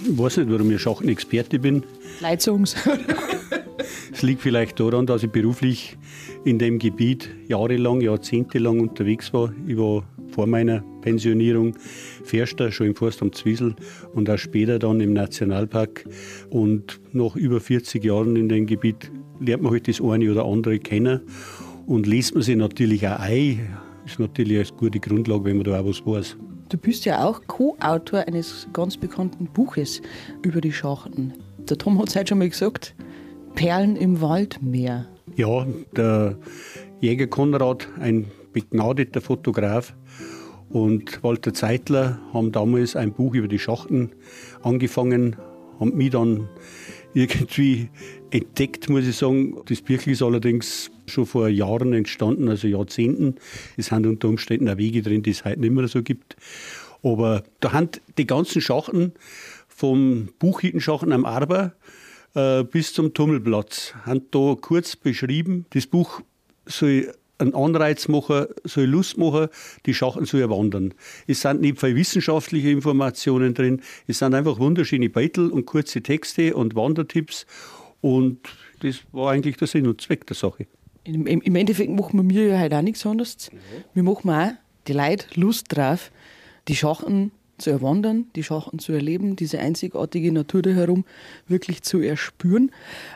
Ich 0.04 0.16
weiß 0.16 0.38
nicht, 0.38 0.52
warum 0.52 0.70
ich 0.70 0.80
Schachtenexperte 0.80 1.58
bin. 1.58 1.82
Leitzungs. 2.20 2.76
Es 4.12 4.22
liegt 4.22 4.42
vielleicht 4.42 4.80
daran, 4.80 5.06
dass 5.06 5.24
ich 5.24 5.30
beruflich 5.30 5.98
in 6.44 6.60
dem 6.60 6.80
Gebiet 6.80 7.30
jahrelang, 7.48 8.02
jahrzehntelang 8.02 8.80
unterwegs 8.80 9.34
war. 9.34 9.54
Ich 9.68 9.78
war 9.78 10.04
vor 10.34 10.48
meiner 10.48 10.84
Pensionierung 11.02 11.76
Förster, 12.24 12.72
schon 12.72 12.88
im 12.88 12.96
Forstamt 12.96 13.36
Zwiesel 13.36 13.76
und 14.14 14.30
auch 14.30 14.38
später 14.38 14.80
dann 14.80 15.00
im 15.00 15.14
Nationalpark. 15.14 16.06
Und 16.50 17.00
nach 17.12 17.36
über 17.36 17.60
40 17.60 18.04
Jahren 18.04 18.36
in 18.36 18.50
dem 18.50 18.66
Gebiet 18.66 19.12
lernt 19.40 19.64
man 19.64 19.72
halt 19.72 19.88
das 19.88 20.02
eine 20.02 20.32
oder 20.32 20.46
andere 20.46 20.80
kennen 20.80 21.22
und 21.86 22.08
liest 22.08 22.34
man 22.34 22.44
sich 22.44 22.56
natürlich 22.56 23.08
auch 23.08 23.20
ein. 23.20 23.78
Ist 24.06 24.20
natürlich 24.20 24.58
eine 24.70 24.78
gute 24.78 25.00
Grundlage, 25.00 25.46
wenn 25.46 25.58
man 25.58 25.66
da 25.66 25.80
auch 25.80 25.86
was 25.86 26.06
weiß. 26.06 26.38
Du 26.70 26.78
bist 26.78 27.06
ja 27.06 27.24
auch 27.24 27.42
Co-Autor 27.48 28.28
eines 28.28 28.68
ganz 28.74 28.98
bekannten 28.98 29.46
Buches 29.46 30.02
über 30.42 30.60
die 30.60 30.74
Schachten. 30.74 31.34
Der 31.70 31.78
Tom 31.78 32.00
hat 32.00 32.10
es 32.10 32.16
heute 32.16 32.30
schon 32.30 32.40
mal 32.40 32.50
gesagt, 32.50 32.96
Perlen 33.56 33.96
im 33.96 34.22
Waldmeer. 34.22 35.08
Ja, 35.36 35.66
der 35.96 36.38
Jäger 37.00 37.28
Konrad, 37.28 37.88
ein 38.00 38.28
begnadeter 38.52 39.22
Fotograf, 39.22 39.94
und 40.70 41.24
Walter 41.24 41.54
Zeitler 41.54 42.20
haben 42.34 42.52
damals 42.52 42.96
ein 42.96 43.14
Buch 43.14 43.36
über 43.36 43.48
die 43.48 43.60
Schachten 43.60 44.12
angefangen, 44.64 45.36
haben 45.80 45.96
mich 45.96 46.10
dann 46.10 46.50
irgendwie 47.14 47.90
entdeckt, 48.32 48.90
muss 48.90 49.08
ich 49.08 49.16
sagen. 49.16 49.56
Das 49.68 49.82
Buch 49.82 50.08
ist 50.08 50.24
allerdings 50.24 50.90
schon 51.06 51.28
vor 51.28 51.48
Jahren 51.48 51.94
entstanden, 51.94 52.50
also 52.50 52.68
Jahrzehnten. 52.68 53.36
Es 53.78 53.88
sind 53.88 54.08
unter 54.08 54.28
Umständen 54.30 54.68
auch 54.68 54.78
Wege 54.78 55.04
drin, 55.04 55.22
die 55.22 55.30
es 55.30 55.46
heute 55.46 55.60
nicht 55.60 55.74
mehr 55.74 55.88
so 55.88 56.02
gibt. 56.02 56.36
Aber 57.04 57.44
da 57.60 57.72
haben 57.74 57.90
die 58.18 58.26
ganzen 58.26 58.60
Schachten 58.60 59.14
vom 59.68 60.30
Buchhüttenschachten 60.40 61.12
am 61.12 61.26
Arber 61.26 61.74
äh, 62.36 62.64
bis 62.64 62.94
zum 62.94 63.14
Tummelplatz. 63.14 63.94
Haben 64.06 64.24
da 64.32 64.56
kurz 64.60 64.96
beschrieben, 64.96 65.66
das 65.72 65.88
Buch 65.88 66.22
soll 66.66 67.14
einen 67.38 67.54
Anreiz 67.56 68.08
machen, 68.08 68.46
soll 68.64 68.86
Lust 68.86 69.18
machen, 69.18 69.48
die 69.86 69.94
Schachten 69.94 70.26
zu 70.26 70.38
erwandern. 70.38 70.94
Es 71.28 71.42
sind 71.42 71.62
nicht 71.62 71.80
viel 71.80 71.96
wissenschaftliche 71.96 72.70
Informationen 72.70 73.54
drin, 73.54 73.82
es 74.08 74.20
sind 74.20 74.34
einfach 74.34 74.60
wunderschöne 74.60 75.10
Beitel 75.10 75.50
und 75.50 75.66
kurze 75.66 76.02
Texte 76.02 76.56
und 76.56 76.76
Wandertipps 76.76 77.46
und 78.02 78.40
das 78.82 79.00
war 79.12 79.32
eigentlich 79.32 79.58
der 79.58 79.68
Sinn 79.68 79.88
und 79.88 80.02
Zweck 80.02 80.28
der 80.28 80.36
Sache. 80.36 80.68
Im, 81.06 81.26
im 81.26 81.56
Endeffekt 81.56 81.92
machen 81.92 82.30
wir 82.30 82.48
ja 82.48 82.60
heute 82.60 82.78
auch 82.78 82.82
nichts 82.82 83.06
anderes. 83.06 83.52
Mhm. 83.52 83.58
Wir 83.94 84.04
machen 84.04 84.30
auch 84.30 84.52
die 84.88 84.94
Leute 84.94 85.26
Lust 85.36 85.66
drauf, 85.70 86.12
die 86.68 86.76
Schachten 86.76 87.32
zu 87.64 87.72
erwandern, 87.72 88.28
die 88.36 88.44
Schachten 88.44 88.80
zu 88.80 88.92
erleben, 88.92 89.36
diese 89.36 89.60
einzigartige 89.60 90.32
Natur 90.32 90.62
da 90.62 90.70
herum 90.72 91.06
wirklich 91.48 91.82
zu 91.82 92.02
erspüren. 92.02 92.72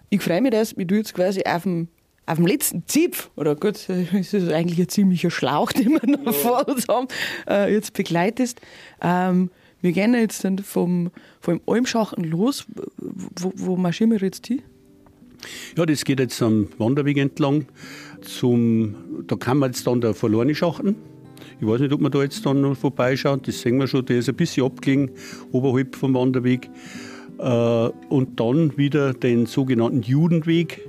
Ich 0.10 0.22
freue 0.22 0.42
mich, 0.42 0.52
dass 0.52 0.74
du 0.74 0.96
jetzt 0.96 1.14
quasi 1.14 1.44
auf 1.46 1.64
dem, 1.64 1.90
auf 2.26 2.38
dem 2.38 2.48
letzten 2.48 2.84
Zipf, 2.88 3.30
oder 3.36 3.56
gut, 3.56 3.76
es 3.90 4.34
ist 4.34 4.50
eigentlich 4.50 4.80
ein 4.80 4.90
ziemlicher 4.90 5.30
Schlauch, 5.30 5.72
den 5.74 5.92
wir 5.92 6.10
noch 6.10 6.26
ja. 6.26 6.32
vor 6.32 6.68
uns 6.68 6.88
haben, 6.88 7.08
äh, 7.48 7.72
jetzt 7.72 7.94
begleitest. 7.94 8.62
Ähm, 9.02 9.52
wir 9.82 9.92
gehen 9.92 10.14
jetzt 10.16 10.44
dann 10.44 10.58
vom, 10.60 11.12
vom 11.40 11.62
Almschachten 11.68 12.24
los. 12.24 12.66
Wo, 12.98 13.54
wo 13.56 13.78
marschieren 13.78 14.12
wir 14.12 14.20
jetzt 14.20 14.48
hin? 14.48 14.64
Ja, 15.78 15.86
das 15.86 16.04
geht 16.04 16.20
jetzt 16.20 16.42
am 16.42 16.70
Wanderweg 16.80 17.18
entlang. 17.18 17.68
Zum, 18.22 18.96
da 19.28 19.36
kann 19.36 19.60
man 19.60 19.70
jetzt 19.70 19.86
dann 19.86 20.02
der 20.02 20.16
verlorene 20.16 20.56
Schachten 20.56 20.96
ich 21.60 21.68
weiß 21.68 21.82
nicht, 21.82 21.94
ob 21.94 22.02
man 22.02 22.12
da 22.12 22.22
jetzt 22.22 22.46
dann 22.46 22.62
noch 22.62 22.76
vorbeischaut. 22.76 23.48
Das 23.48 23.62
sehen 23.62 23.78
wir 23.78 23.88
schon, 23.88 24.06
der 24.06 24.20
ist 24.20 24.30
ein 24.30 24.36
bisschen 24.36 24.66
abgelegen, 24.66 25.12
oberhalb 25.52 25.96
vom 25.96 26.14
Wanderweg. 26.14 26.70
Äh, 27.40 27.90
und 28.10 28.40
dann 28.40 28.78
wieder 28.78 29.14
den 29.14 29.46
sogenannten 29.46 30.02
Judenweg 30.02 30.88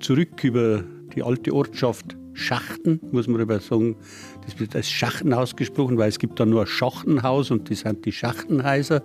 zurück 0.00 0.42
über 0.44 0.84
die 1.14 1.22
alte 1.22 1.52
Ortschaft 1.52 2.16
Schachten, 2.36 3.00
muss 3.12 3.28
man 3.28 3.40
aber 3.40 3.60
sagen, 3.60 3.96
das 4.44 4.60
wird 4.60 4.76
als 4.76 4.90
Schachten 4.90 5.32
ausgesprochen, 5.32 5.96
weil 5.96 6.10
es 6.10 6.18
gibt 6.18 6.38
da 6.38 6.44
nur 6.44 6.60
ein 6.60 6.66
Schachtenhaus 6.66 7.50
und 7.50 7.70
das 7.70 7.80
sind 7.80 8.04
die 8.04 8.12
Schachtenhäuser. 8.12 9.02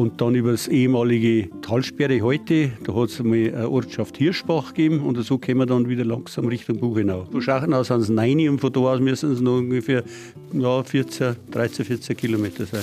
Und 0.00 0.18
dann 0.22 0.34
über 0.34 0.52
das 0.52 0.66
ehemalige 0.66 1.50
Talsperre 1.60 2.22
heute, 2.22 2.72
da 2.84 2.94
hat 2.94 3.10
es 3.10 3.20
einmal 3.20 3.54
eine 3.54 3.68
Ortschaft 3.68 4.16
Hirschbach 4.16 4.72
gegeben 4.72 5.00
und 5.00 5.22
so 5.22 5.36
kommen 5.36 5.58
wir 5.58 5.66
dann 5.66 5.90
wieder 5.90 6.06
langsam 6.06 6.48
Richtung 6.48 6.78
Buchenau. 6.78 7.26
Von 7.30 7.42
Schachenau 7.42 7.82
sind 7.82 8.00
es 8.00 8.08
neun 8.08 8.48
und 8.48 8.62
von 8.62 8.72
da 8.72 8.80
aus 8.80 8.98
müssen 8.98 9.30
es 9.30 9.42
noch 9.42 9.58
ungefähr 9.58 10.02
ja, 10.54 10.82
14, 10.82 11.36
13, 11.50 11.84
14 11.84 12.16
Kilometer 12.16 12.64
sein. 12.64 12.80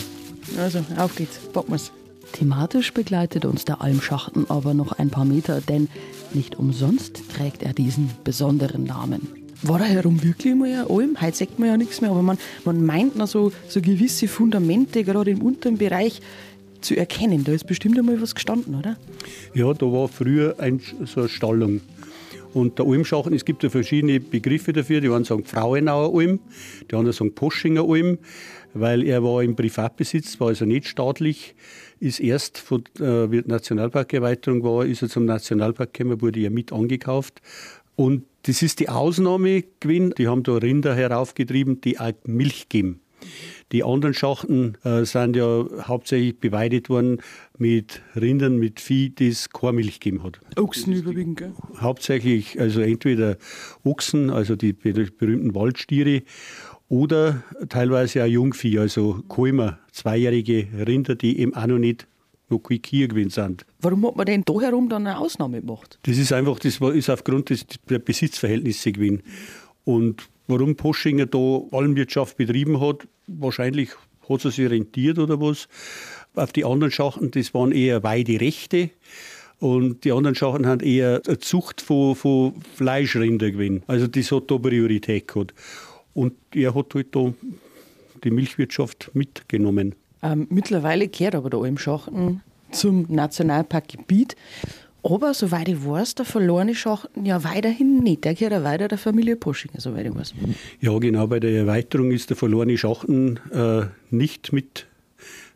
Also, 0.60 0.86
auf 0.96 1.16
geht's, 1.16 1.40
packen 1.52 1.72
wir's. 1.72 1.92
Thematisch 2.34 2.94
begleitet 2.94 3.46
uns 3.46 3.66
der 3.66 3.82
Almschachten 3.82 4.48
aber 4.48 4.76
noch 4.76 4.92
ein 4.92 5.10
paar 5.10 5.26
Meter, 5.26 5.60
denn 5.60 5.88
nicht 6.36 6.60
umsonst 6.60 7.24
trägt 7.36 7.64
er 7.64 7.74
diesen 7.74 8.12
besonderen 8.26 8.84
Namen. 8.84 9.28
War 9.64 9.80
da 9.80 9.86
herum 9.86 10.22
wirklich 10.22 10.54
mal 10.54 10.72
ein 10.72 10.88
Alm? 10.88 11.18
Heute 11.20 11.36
sagt 11.36 11.58
man 11.58 11.70
ja 11.70 11.78
nichts 11.78 12.00
mehr, 12.00 12.12
aber 12.12 12.22
man, 12.22 12.38
man 12.64 12.86
meint 12.86 13.16
noch 13.16 13.26
so, 13.26 13.52
so 13.68 13.82
gewisse 13.82 14.28
Fundamente, 14.28 15.04
gerade 15.04 15.32
im 15.32 15.42
unteren 15.42 15.80
Bereich, 15.80 16.22
zu 16.82 16.96
erkennen. 16.96 17.44
Da 17.44 17.52
ist 17.52 17.68
bestimmt 17.68 17.98
einmal 17.98 18.22
was 18.22 18.36
gestanden, 18.36 18.76
oder? 18.76 18.98
Ja, 19.54 19.74
da 19.74 19.86
war 19.86 20.08
früher 20.08 20.56
ein, 20.60 20.82
so 21.06 21.22
eine 21.22 21.30
Stallung. 21.30 21.82
Und 22.54 22.80
der 22.80 22.86
Almschachen, 22.86 23.34
es 23.34 23.46
gibt 23.46 23.64
ja 23.64 23.70
verschiedene 23.70 24.20
Begriffe 24.20 24.74
dafür. 24.74 25.02
Die 25.02 25.10
einen 25.10 25.26
sagen 25.26 25.44
Frauenauer 25.44 26.18
Alm, 26.18 26.40
die 26.90 26.96
anderen 26.96 27.14
sagen 27.14 27.36
Poschinger 27.36 27.84
Alm, 27.88 28.18
weil 28.74 29.04
er 29.04 29.24
war 29.24 29.44
im 29.44 29.56
Privatbesitz, 29.56 30.40
war 30.40 30.48
also 30.48 30.66
nicht 30.66 30.88
staatlich. 30.88 31.56
Ist 32.00 32.20
erst, 32.20 32.58
von, 32.58 32.84
äh, 33.00 33.30
wie 33.32 33.42
die 33.42 33.50
Nationalparkerweiterung 33.50 34.64
war, 34.64 34.86
ist 34.86 35.02
er 35.02 35.10
zum 35.10 35.26
Nationalpark 35.26 35.94
gekommen, 35.94 36.22
wurde 36.22 36.40
ja 36.40 36.50
mit 36.50 36.72
angekauft. 36.72 37.42
Und 37.96 38.24
das 38.44 38.62
ist 38.62 38.80
die 38.80 38.90
Ausnahme 38.90 39.64
gewesen. 39.80 40.14
Die 40.18 40.28
haben 40.28 40.44
da 40.44 40.54
Rinder 40.54 40.96
heraufgetrieben, 40.96 41.82
die 41.82 42.00
auch 42.00 42.14
Milch 42.26 42.70
geben. 42.70 43.02
Die 43.72 43.84
anderen 43.84 44.14
Schachten 44.14 44.76
äh, 44.84 45.04
sind 45.04 45.36
ja 45.36 45.66
hauptsächlich 45.82 46.40
beweidet 46.40 46.90
worden 46.90 47.22
mit 47.58 48.02
Rindern, 48.16 48.58
mit 48.58 48.80
Vieh, 48.80 49.14
das 49.14 49.50
keine 49.50 49.74
Milch 49.74 50.00
gegeben 50.00 50.24
hat. 50.24 50.40
Ochsen 50.58 50.94
überwiegend, 50.94 51.38
gell? 51.38 51.54
Hauptsächlich 51.80 52.60
also 52.60 52.80
entweder 52.80 53.38
Ochsen, 53.84 54.30
also 54.30 54.56
die 54.56 54.72
berühmten 54.72 55.54
Waldstiere, 55.54 56.24
oder 56.90 57.44
teilweise 57.68 58.24
auch 58.24 58.28
Jungvieh, 58.28 58.80
also 58.80 59.22
Kalmer, 59.28 59.80
zweijährige 59.92 60.68
Rinder, 60.88 61.16
die 61.16 61.40
eben 61.40 61.54
auch 61.54 61.68
noch 61.68 61.80
nicht 61.80 62.08
noch 62.50 62.60
Kier 62.60 63.10
gewesen 63.10 63.30
sind. 63.30 63.66
Warum 63.82 64.08
hat 64.08 64.16
man 64.16 64.26
denn 64.26 64.44
da 64.46 64.54
herum 64.62 64.88
dann 64.88 65.06
eine 65.06 65.18
Ausnahme 65.18 65.60
gemacht? 65.60 66.00
Das 66.04 66.18
ist 66.18 66.32
einfach, 66.32 66.60
das 66.60 66.80
ist 66.80 67.10
aufgrund 67.10 67.50
des, 67.50 67.66
der 67.90 68.00
Besitzverhältnisse 68.00 68.94
gewesen. 68.94 69.22
Und 69.84 70.30
warum 70.48 70.78
Poschinger 70.78 71.26
da 71.26 71.62
Almwirtschaft 71.72 72.38
betrieben 72.38 72.80
hat, 72.80 73.06
wahrscheinlich 73.28 73.90
hat 74.30 74.46
es 74.46 74.56
sich 74.56 74.70
rentiert 74.70 75.20
oder 75.20 75.40
was. 75.40 75.68
Auf 76.36 76.52
die 76.54 76.66
anderen 76.66 76.92
Schachten, 76.92 77.32
das 77.32 77.54
waren 77.54 77.72
eher 77.72 78.04
Weiderechte. 78.04 78.90
Und 79.60 80.04
die 80.04 80.12
anderen 80.12 80.36
Schachen 80.36 80.68
haben 80.68 80.82
eher 80.82 81.22
eine 81.26 81.40
Zucht 81.40 81.82
von, 81.82 82.16
von 82.16 82.54
Fleischrinder 82.76 83.50
gewesen. 83.52 83.84
Also 83.88 84.08
das 84.08 84.32
hat 84.32 84.52
da 84.52 84.58
Priorität 84.58 85.28
gehabt. 85.28 85.54
Und 86.14 86.34
er 86.54 86.76
hat 86.76 86.94
halt 86.94 87.16
da 87.16 87.34
die 88.24 88.32
Milchwirtschaft 88.32 89.12
mitgenommen. 89.14 89.96
Ähm, 90.22 90.48
mittlerweile 90.50 91.08
gehört 91.08 91.36
aber 91.36 91.50
der 91.50 91.60
Almschachten 91.60 92.42
zum 92.72 93.06
Nationalparkgebiet. 93.10 94.36
Aber 95.10 95.34
soweit 95.34 95.70
ich 95.70 95.86
weiß, 95.86 96.16
der 96.16 96.26
verlorene 96.26 96.76
Schachten 96.76 97.26
ja 97.26 97.44
weiterhin 97.46 98.00
nicht. 98.00 98.26
Der 98.26 98.34
gehört 98.34 98.52
ja 98.52 98.64
weiter 98.64 98.90
der 98.90 98.98
Familie 98.98 99.38
Poschinger, 99.38 99.80
soweit 99.80 100.06
ich 100.06 100.14
weiß. 100.14 100.34
Ja, 100.82 100.98
genau. 101.00 101.28
Bei 101.28 101.40
der 101.40 101.52
Erweiterung 101.52 102.12
ist 102.12 102.30
der 102.30 102.36
verlorene 102.36 102.78
Schachten 102.78 103.40
äh, 103.54 103.86
nicht 104.10 104.52
mit 104.52 104.86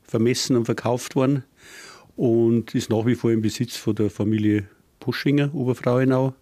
vermessen 0.04 0.56
und 0.56 0.66
verkauft 0.66 1.18
worden 1.18 1.44
und 2.16 2.74
ist 2.76 2.90
nach 2.90 3.06
wie 3.06 3.16
vor 3.16 3.32
im 3.32 3.42
Besitz 3.42 3.76
von 3.76 3.94
der 3.96 4.10
Familie 4.10 4.68
Poschinger, 5.02 5.54
Oberfrauenau. 5.54 6.34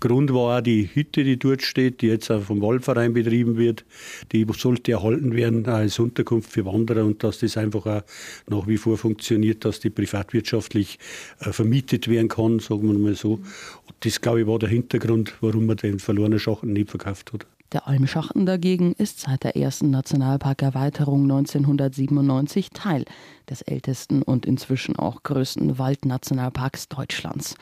Grund 0.00 0.32
war 0.32 0.58
auch 0.58 0.62
die 0.62 0.90
Hütte, 0.92 1.24
die 1.24 1.38
dort 1.38 1.62
steht, 1.62 2.00
die 2.02 2.08
jetzt 2.08 2.30
auch 2.30 2.42
vom 2.42 2.60
Waldverein 2.60 3.12
betrieben 3.12 3.56
wird. 3.56 3.84
Die 4.32 4.46
sollte 4.56 4.92
erhalten 4.92 5.34
werden 5.34 5.66
als 5.66 5.98
Unterkunft 5.98 6.50
für 6.50 6.64
Wanderer 6.64 7.04
und 7.04 7.22
dass 7.22 7.38
das 7.38 7.56
einfach 7.56 7.86
auch 7.86 8.02
nach 8.48 8.66
wie 8.66 8.76
vor 8.76 8.98
funktioniert, 8.98 9.64
dass 9.64 9.80
die 9.80 9.90
privatwirtschaftlich 9.90 10.98
äh, 11.40 11.52
vermietet 11.52 12.08
werden 12.08 12.28
kann, 12.28 12.58
sagen 12.58 12.90
wir 12.90 12.98
mal 12.98 13.14
so. 13.14 13.34
Und 13.34 13.96
das, 14.00 14.20
glaube 14.20 14.40
ich, 14.40 14.46
war 14.46 14.58
der 14.58 14.68
Hintergrund, 14.68 15.34
warum 15.40 15.66
man 15.66 15.76
den 15.76 15.98
verlorenen 15.98 16.38
Schachen 16.38 16.72
nicht 16.72 16.90
verkauft 16.90 17.32
hat. 17.32 17.46
Der 17.72 17.88
Almschachten 17.88 18.44
dagegen 18.44 18.92
ist 18.92 19.20
seit 19.20 19.44
der 19.44 19.56
ersten 19.56 19.88
Nationalparkerweiterung 19.88 21.22
1997 21.22 22.68
Teil 22.68 23.06
des 23.48 23.62
ältesten 23.62 24.22
und 24.22 24.44
inzwischen 24.44 24.96
auch 24.96 25.22
größten 25.22 25.78
Waldnationalparks 25.78 26.88
Deutschlands. 26.88 27.54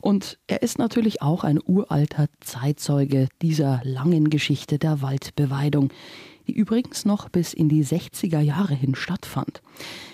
Und 0.00 0.40
er 0.48 0.62
ist 0.62 0.78
natürlich 0.78 1.22
auch 1.22 1.44
ein 1.44 1.60
uralter 1.64 2.26
Zeitzeuge 2.40 3.28
dieser 3.40 3.80
langen 3.84 4.30
Geschichte 4.30 4.80
der 4.80 5.00
Waldbeweidung, 5.00 5.92
die 6.52 6.58
übrigens 6.58 7.04
noch 7.04 7.28
bis 7.28 7.54
in 7.54 7.68
die 7.68 7.84
60er 7.84 8.40
Jahre 8.40 8.74
hin 8.74 8.94
stattfand. 8.94 9.62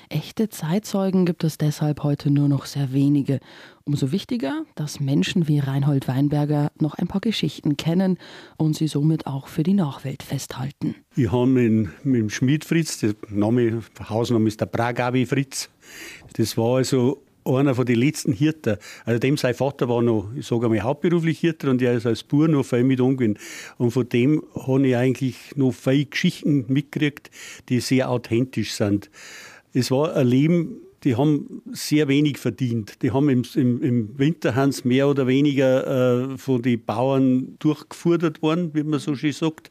Echte 0.09 0.49
Zeitzeugen 0.49 1.27
gibt 1.27 1.45
es 1.45 1.59
deshalb 1.59 2.03
heute 2.03 2.31
nur 2.31 2.49
noch 2.49 2.65
sehr 2.65 2.93
wenige. 2.93 3.41
Umso 3.85 4.13
wichtiger, 4.13 4.63
dass 4.75 5.01
Menschen 5.01 5.49
wie 5.49 5.59
Reinhold 5.59 6.09
Weinberger 6.09 6.71
noch 6.81 6.95
ein 6.95 7.09
paar 7.09 7.21
Geschichten 7.21 7.77
kennen 7.77 8.19
und 8.57 8.77
sie 8.77 8.89
somit 8.89 9.27
auch 9.27 9.49
für 9.49 9.65
die 9.65 9.75
Nachwelt 9.75 10.23
festhalten. 10.23 10.95
Ich 11.17 11.31
habe 11.31 11.47
mit, 11.47 11.91
dem 12.05 12.31
Schmied 12.31 12.65
Fritz, 12.65 13.01
der 13.01 13.15
Name, 13.29 13.83
Hausname 14.09 14.49
ist 14.49 14.61
der 14.61 14.67
Bragabi 14.67 15.27
Fritz. 15.27 15.69
Das 16.35 16.57
war 16.57 16.77
also 16.77 17.21
einer 17.49 17.75
von 17.75 17.87
den 17.87 17.99
letzten 17.99 18.33
Hirten. 18.33 18.77
Also 19.05 19.19
dem 19.19 19.37
sein 19.37 19.55
Vater 19.55 19.89
war 19.89 20.03
noch, 20.03 20.31
ich 20.37 20.47
sage 20.47 20.67
einmal, 20.67 20.83
hauptberuflich 20.83 21.39
Hirter 21.41 21.71
und 21.71 21.83
er 21.83 21.95
ist 21.95 22.07
als 22.07 22.23
Bauer 22.23 22.49
noch 22.49 22.65
viel 22.65 22.85
mit 22.85 23.01
umgegangen. 23.01 23.39
Und 23.77 23.91
von 23.91 24.09
dem 24.09 24.43
habe 24.55 24.87
ich 24.87 24.97
eigentlich 24.97 25.37
noch 25.57 25.73
viele 25.73 26.07
Geschichten 26.07 26.65
mitgekriegt, 26.69 27.31
die 27.69 27.81
sehr 27.81 28.11
authentisch 28.11 28.73
sind. 28.73 29.11
Es 29.73 29.91
war 29.91 30.15
ein 30.15 30.27
Leben, 30.27 30.77
die 31.05 31.17
haben 31.17 31.63
sehr 31.73 32.09
wenig 32.09 32.39
verdient. 32.39 33.03
Die 33.03 33.13
haben 33.13 33.29
im, 33.29 33.45
im, 33.55 33.83
im 33.83 34.19
Winter 34.19 34.55
Hans 34.55 34.85
mehr 34.85 35.09
oder 35.09 35.27
weniger 35.27 36.33
äh, 36.33 36.39
von 36.39 36.63
den 36.63 36.85
Bauern 36.85 37.57
durchgefordert 37.59 38.43
worden, 38.43 38.71
wie 38.75 38.83
man 38.83 38.99
so 38.99 39.15
schön 39.15 39.33
sagt. 39.33 39.71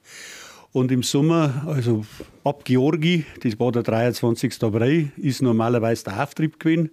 Und 0.71 0.91
im 0.91 1.03
Sommer, 1.03 1.63
also 1.65 2.05
ab 2.43 2.63
Georgi, 2.65 3.25
das 3.41 3.59
war 3.59 3.71
der 3.71 3.83
23. 3.83 4.61
April, 4.63 5.11
ist 5.17 5.41
normalerweise 5.41 6.05
der 6.05 6.23
Auftrieb 6.23 6.59
gewesen. 6.59 6.91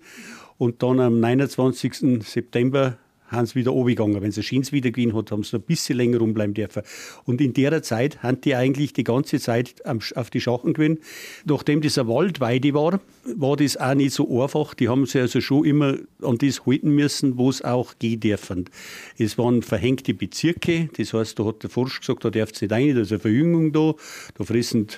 Und 0.59 0.83
dann 0.83 1.01
am 1.01 1.21
29. 1.21 2.23
September 2.25 2.99
haben 3.35 3.47
sie 3.47 3.57
wieder 3.57 3.71
runtergegangen. 3.73 4.23
Wenn 4.23 4.33
sie 4.33 4.43
Schins 4.43 4.73
wieder 4.73 4.91
gewinnen 4.91 5.15
hat, 5.15 5.31
haben 5.31 5.43
sie 5.45 5.57
ein 5.57 5.63
bisschen 5.63 5.97
länger 5.97 6.19
rumbleiben 6.19 6.55
dürfen. 6.55 6.83
Und 7.25 7.41
in 7.41 7.53
der 7.53 7.83
Zeit 7.83 8.23
haben 8.23 8.41
die 8.41 8.55
eigentlich 8.55 8.93
die 8.93 9.05
ganze 9.05 9.41
Zeit 9.41 9.75
auf 10.15 10.31
die 10.31 10.41
Schachen 10.41 10.75
gewinnen. 10.75 10.99
Nachdem 11.45 11.81
das 11.81 11.99
eine 11.99 12.09
Waldweide 12.09 12.75
war, 12.75 13.01
war 13.37 13.57
das 13.57 13.77
auch 13.77 13.95
nicht 13.95 14.13
so 14.13 14.43
einfach. 14.43 14.75
Die 14.75 14.89
haben 14.89 15.07
sich 15.07 15.21
also 15.21 15.41
schon 15.41 15.65
immer 15.65 15.97
an 16.23 16.39
das 16.39 16.67
halten 16.67 16.91
müssen, 16.91 17.37
wo 17.39 17.51
es 17.51 17.63
auch 17.63 17.95
gehen 17.99 18.21
dürfen. 18.21 18.67
Es 19.19 19.39
waren 19.39 19.63
verhängte 19.63 20.15
Bezirke, 20.15 20.89
das 20.97 21.13
heißt, 21.13 21.39
da 21.39 21.45
hat 21.47 21.63
der 21.63 21.71
Forsch 21.71 22.01
gesagt, 22.01 22.25
da 22.25 22.31
darf 22.31 22.53
es 22.53 22.61
nicht 22.61 22.73
rein, 22.73 22.95
da 22.95 23.03
ist 23.03 23.13
eine 23.13 23.21
Verjüngung 23.21 23.73
da, 23.73 23.95
da 24.37 24.45
fressen 24.45 24.89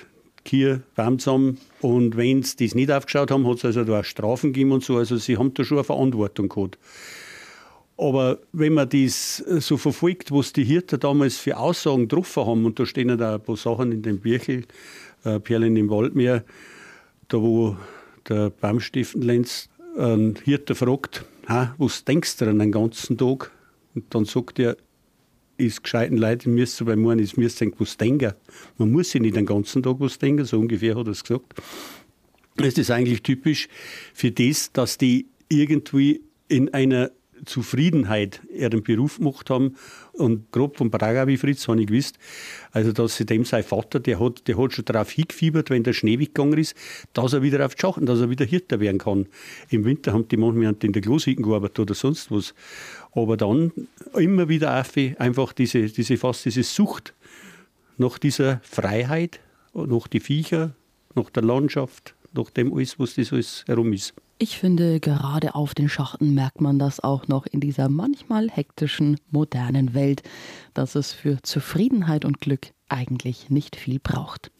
Kier, 0.47 0.81
Baum 0.95 1.19
zusammen. 1.19 1.59
Und 1.81 2.15
wenn 2.15 2.41
sie 2.41 2.55
das 2.55 2.73
nicht 2.73 2.89
aufgeschaut 2.89 3.29
haben, 3.31 3.45
hat 3.45 3.57
es 3.57 3.65
also 3.65 3.83
da 3.83 3.99
auch 3.99 4.03
Strafen 4.03 4.53
gegeben 4.53 4.71
und 4.71 4.83
so. 4.83 4.97
Also 4.97 5.17
sie 5.17 5.37
haben 5.37 5.53
da 5.53 5.63
schon 5.63 5.77
eine 5.77 5.83
Verantwortung 5.83 6.47
gehabt. 6.47 6.79
Aber 7.97 8.39
wenn 8.53 8.73
man 8.73 8.87
das 8.87 9.41
äh, 9.41 9.59
so 9.59 9.75
verfolgt, 9.75 10.31
was 10.31 10.53
die 10.53 10.63
Hirten 10.63 10.99
damals 10.99 11.37
für 11.37 11.57
Aussagen 11.57 12.07
getroffen 12.07 12.45
haben, 12.45 12.65
und 12.65 12.79
da 12.79 12.85
stehen 12.85 13.15
da 13.17 13.35
ein 13.35 13.41
paar 13.41 13.57
Sachen 13.57 13.91
in 13.91 14.01
dem 14.01 14.19
Birchel, 14.19 14.65
äh, 15.25 15.39
Perlen 15.39 15.75
im 15.75 15.89
Waldmeer, 15.89 16.43
da 17.27 17.41
wo 17.41 17.75
der 18.29 18.49
Baumstiftenlenz 18.49 19.69
einen 19.97 20.35
Hirten 20.43 20.75
fragt, 20.75 21.25
was 21.77 22.05
denkst 22.05 22.37
du 22.37 22.45
an 22.49 22.59
den 22.59 22.71
ganzen 22.71 23.17
Tag? 23.17 23.51
Und 23.95 24.13
dann 24.13 24.25
sagt 24.25 24.59
er, 24.59 24.77
ist 25.57 25.83
gescheiten 25.83 26.17
Leute, 26.17 26.49
müsst 26.49 26.83
beim 26.85 26.99
Morgen, 26.99 27.19
ist 27.19 27.37
müsst 27.37 27.61
was 27.79 27.97
denken. 27.97 28.33
Man 28.77 28.91
muss 28.91 29.11
sich 29.11 29.21
nicht 29.21 29.35
den 29.35 29.45
ganzen 29.45 29.83
Tag 29.83 29.95
was 29.99 30.19
denken, 30.19 30.45
so 30.45 30.59
ungefähr 30.59 30.95
hat 30.95 31.07
er 31.07 31.11
es 31.11 31.23
gesagt. 31.23 31.53
Es 32.57 32.77
ist 32.77 32.91
eigentlich 32.91 33.21
typisch 33.21 33.67
für 34.13 34.31
das, 34.31 34.71
dass 34.71 34.97
die 34.97 35.27
irgendwie 35.49 36.21
in 36.47 36.73
einer 36.73 37.11
Zufriedenheit 37.45 38.41
ihren 38.53 38.83
Beruf 38.83 39.17
gemacht 39.17 39.49
haben. 39.49 39.75
Und 40.13 40.51
grob 40.51 40.77
vom 40.77 40.89
Bragabi 40.89 41.37
Fritz 41.37 41.67
habe 41.67 41.79
ich 41.81 41.87
gewusst, 41.87 42.17
also 42.71 42.91
dass 42.91 43.17
sie 43.17 43.25
dem 43.25 43.45
sein 43.45 43.63
Vater, 43.63 43.99
der 43.99 44.19
hat, 44.19 44.47
der 44.47 44.57
hat 44.57 44.73
schon 44.73 44.85
darauf 44.85 45.11
hingefiebert, 45.11 45.69
wenn 45.69 45.83
der 45.83 45.93
Schnee 45.93 46.17
weggegangen 46.17 46.57
ist, 46.57 46.75
dass 47.13 47.33
er 47.33 47.43
wieder 47.43 47.63
auf 47.65 47.75
die 47.75 47.81
Schachen, 47.81 48.05
dass 48.05 48.19
er 48.19 48.29
wieder 48.29 48.45
Hirter 48.45 48.79
werden 48.79 48.97
kann. 48.97 49.27
Im 49.69 49.85
Winter 49.85 50.13
haben 50.13 50.27
die 50.27 50.37
manchmal 50.37 50.75
in 50.81 50.93
der 50.93 51.01
Gloshicken 51.01 51.43
gearbeitet 51.43 51.79
oder 51.79 51.93
sonst 51.93 52.31
was. 52.31 52.55
Aber 53.17 53.35
dann 53.35 53.71
immer 54.13 54.47
wieder 54.47 54.71
einfach 55.17 55.51
diese, 55.51 55.87
diese, 55.87 56.17
fast 56.17 56.45
diese 56.45 56.61
Sucht 56.61 57.15
nach 57.97 58.19
dieser 58.19 58.59
Freiheit, 58.61 59.39
nach 59.73 60.07
die 60.07 60.19
Viecher, 60.19 60.75
nach 61.15 61.31
der 61.31 61.41
Landschaft, 61.41 62.13
nach 62.33 62.51
dem 62.51 62.71
alles, 62.71 62.99
was 62.99 63.15
das 63.15 63.33
alles 63.33 63.63
herum 63.65 63.91
ist. 63.91 64.13
Ich 64.37 64.59
finde, 64.59 64.99
gerade 64.99 65.55
auf 65.55 65.73
den 65.73 65.89
Schachten 65.89 66.35
merkt 66.35 66.61
man 66.61 66.77
das 66.77 66.99
auch 66.99 67.27
noch 67.27 67.47
in 67.47 67.59
dieser 67.59 67.89
manchmal 67.89 68.51
hektischen, 68.51 69.19
modernen 69.31 69.95
Welt, 69.95 70.21
dass 70.75 70.93
es 70.93 71.11
für 71.11 71.41
Zufriedenheit 71.41 72.23
und 72.23 72.39
Glück 72.39 72.67
eigentlich 72.87 73.49
nicht 73.49 73.75
viel 73.75 73.97
braucht. 73.97 74.51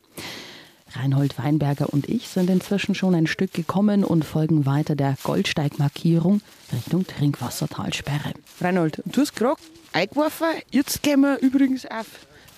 Reinhold 0.93 1.37
Weinberger 1.37 1.91
und 1.91 2.09
ich 2.09 2.27
sind 2.27 2.49
inzwischen 2.49 2.95
schon 2.95 3.15
ein 3.15 3.27
Stück 3.27 3.53
gekommen 3.53 4.03
und 4.03 4.23
folgen 4.23 4.65
weiter 4.65 4.95
der 4.95 5.17
Goldsteigmarkierung 5.23 6.41
Richtung 6.73 7.05
Trinkwassertalsperre. 7.05 8.33
Reinhold, 8.61 9.01
du 9.05 9.21
hast 9.21 9.35
gerade 9.35 9.61
eingeworfen, 9.93 10.47
jetzt 10.71 11.03
gehen 11.03 11.21
wir 11.21 11.39
übrigens 11.39 11.85
auf 11.85 12.07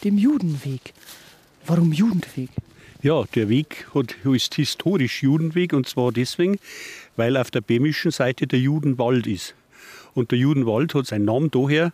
dem 0.04 0.18
Judenweg. 0.18 0.94
Warum 1.65 1.92
Judenweg? 1.92 2.50
Ja, 3.02 3.24
der 3.34 3.48
Weg 3.50 3.88
hat, 3.94 4.15
ist 4.26 4.56
historisch 4.56 5.24
Judenweg 5.24 5.74
und 5.74 5.88
zwar 5.88 6.12
deswegen, 6.12 6.60
weil 7.15 7.38
auf 7.38 7.50
der 7.50 7.62
böhmischen 7.62 8.12
Seite 8.12 8.46
der 8.46 8.60
Judenwald 8.60 9.26
ist. 9.26 9.56
Und 10.13 10.32
der 10.32 10.39
Judenwald 10.39 10.94
hat 10.96 11.06
seinen 11.06 11.26
Namen 11.26 11.50
daher, 11.52 11.94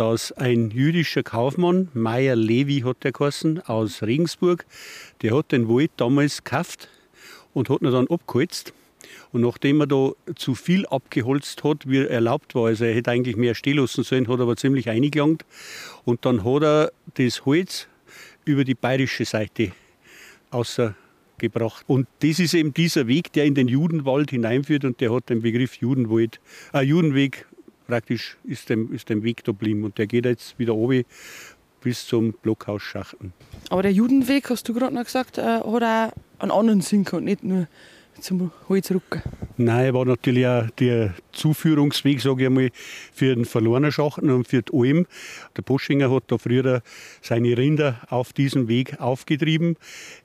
dass 0.00 0.32
ein 0.32 0.70
jüdischer 0.70 1.22
Kaufmann, 1.22 1.88
Meyer 1.92 2.34
Levi 2.34 2.80
hat 2.86 3.04
der 3.04 3.12
geheißen, 3.12 3.60
aus 3.66 4.02
Regensburg, 4.02 4.64
der 5.20 5.36
hat 5.36 5.52
den 5.52 5.68
Wald 5.68 5.90
damals 5.98 6.42
gekauft 6.42 6.88
und 7.52 7.68
hat 7.68 7.82
ihn 7.82 7.92
dann 7.92 8.08
abgeholzt. 8.08 8.72
Und 9.30 9.42
nachdem 9.42 9.80
er 9.80 9.86
da 9.86 10.12
zu 10.36 10.54
viel 10.54 10.86
abgeholzt 10.86 11.64
hat, 11.64 11.86
wie 11.86 11.98
erlaubt 11.98 12.54
war, 12.54 12.68
also 12.68 12.86
er 12.86 12.94
hätte 12.94 13.10
eigentlich 13.10 13.36
mehr 13.36 13.54
stehen 13.54 13.76
lassen 13.76 14.02
sollen, 14.02 14.26
hat 14.26 14.38
er 14.38 14.44
aber 14.44 14.56
ziemlich 14.56 14.88
eingelangt. 14.88 15.44
Und 16.06 16.24
dann 16.24 16.44
hat 16.44 16.62
er 16.62 16.92
das 17.16 17.44
Holz 17.44 17.86
über 18.46 18.64
die 18.64 18.74
bayerische 18.74 19.26
Seite 19.26 19.72
außergebracht. 20.50 21.84
Und 21.86 22.08
das 22.20 22.38
ist 22.38 22.54
eben 22.54 22.72
dieser 22.72 23.06
Weg, 23.06 23.34
der 23.34 23.44
in 23.44 23.54
den 23.54 23.68
Judenwald 23.68 24.30
hineinführt 24.30 24.86
und 24.86 24.98
der 25.02 25.12
hat 25.12 25.28
den 25.28 25.42
Begriff 25.42 25.74
Judenwald, 25.74 26.40
äh, 26.72 26.80
Judenweg 26.80 27.44
praktisch 27.90 28.38
ist 28.44 28.68
dem, 28.68 28.92
ist 28.92 29.08
dem 29.08 29.22
Weg 29.22 29.44
da 29.44 29.52
geblieben. 29.52 29.84
Und 29.84 29.98
der 29.98 30.06
geht 30.06 30.24
jetzt 30.24 30.58
wieder 30.58 30.74
oben 30.74 31.04
bis 31.80 32.06
zum 32.06 32.32
Blockhaus 32.32 32.82
Schachten. 32.82 33.32
Aber 33.68 33.82
der 33.82 33.92
Judenweg, 33.92 34.48
hast 34.50 34.68
du 34.68 34.74
gerade 34.74 34.94
noch 34.94 35.04
gesagt, 35.04 35.38
äh, 35.38 35.42
hat 35.42 35.64
auch 35.64 36.12
einen 36.38 36.50
anderen 36.50 36.80
Sinn 36.80 37.04
gehabt, 37.04 37.24
nicht 37.24 37.42
nur 37.42 37.66
zum 38.20 38.50
Holzrücken. 38.68 39.22
Nein, 39.56 39.92
war 39.94 40.04
natürlich 40.04 40.46
auch 40.46 40.70
der 40.78 41.14
Zuführungsweg, 41.32 42.20
sage 42.20 42.42
ich 42.42 42.46
einmal, 42.46 42.70
für 43.12 43.34
den 43.34 43.44
verlorenen 43.44 43.92
Schachten 43.92 44.30
und 44.30 44.48
für 44.48 44.62
die 44.62 44.72
Alm. 44.72 45.06
Der 45.56 45.62
Poschinger 45.62 46.10
hat 46.10 46.24
da 46.28 46.38
früher 46.38 46.82
seine 47.22 47.56
Rinder 47.56 48.00
auf 48.08 48.32
diesem 48.32 48.68
Weg 48.68 49.00
aufgetrieben. 49.00 49.76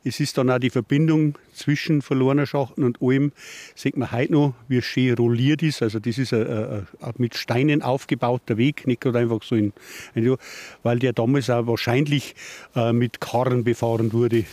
Es 0.04 0.20
ist 0.20 0.38
dann 0.38 0.50
auch 0.50 0.60
die 0.60 0.70
Verbindung 0.70 1.38
zwischen 1.54 2.02
verlorener 2.02 2.46
Schachten 2.46 2.84
und 2.84 3.02
Alm, 3.02 3.32
sieht 3.76 3.98
man 3.98 4.12
heute 4.12 4.34
noch, 4.34 4.54
wie 4.68 4.82
schön 4.82 5.16
rolliert 5.16 5.64
ist. 5.64 5.82
Also 5.82 6.00
das 6.00 6.18
ist 6.18 6.34
ein, 6.34 6.48
ein, 6.48 6.88
ein 7.00 7.14
mit 7.18 7.36
Steinen 7.36 7.82
aufgebauter 7.82 8.58
Weg, 8.58 8.88
nicht 8.88 9.02
gerade 9.02 9.20
einfach 9.20 9.44
so 9.44 9.56
in, 9.56 9.74
weil 10.84 11.00
der 11.00 11.14
damals 11.14 11.50
auch 11.50 11.68
wahrscheinlich 11.68 12.36
äh, 12.76 12.94
mit 12.94 13.22
Karren 13.22 13.64
befahren 13.64 14.14
wurde 14.14 14.46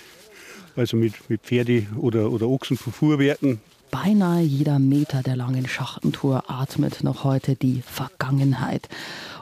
also 0.77 0.97
mit, 0.97 1.29
mit 1.29 1.43
Pferde 1.43 1.87
oder, 1.97 2.31
oder 2.31 2.49
Ochsen 2.49 2.77
von 2.77 2.93
Fuhrwerken. 2.93 3.61
Beinahe 3.91 4.43
jeder 4.43 4.79
Meter 4.79 5.23
der 5.23 5.37
langen 5.37 5.69
Schachtentour 5.69 6.45
atmet 6.49 7.05
noch 7.05 7.25
heute 7.25 7.57
die 7.57 7.83
Vergangenheit. 7.83 8.89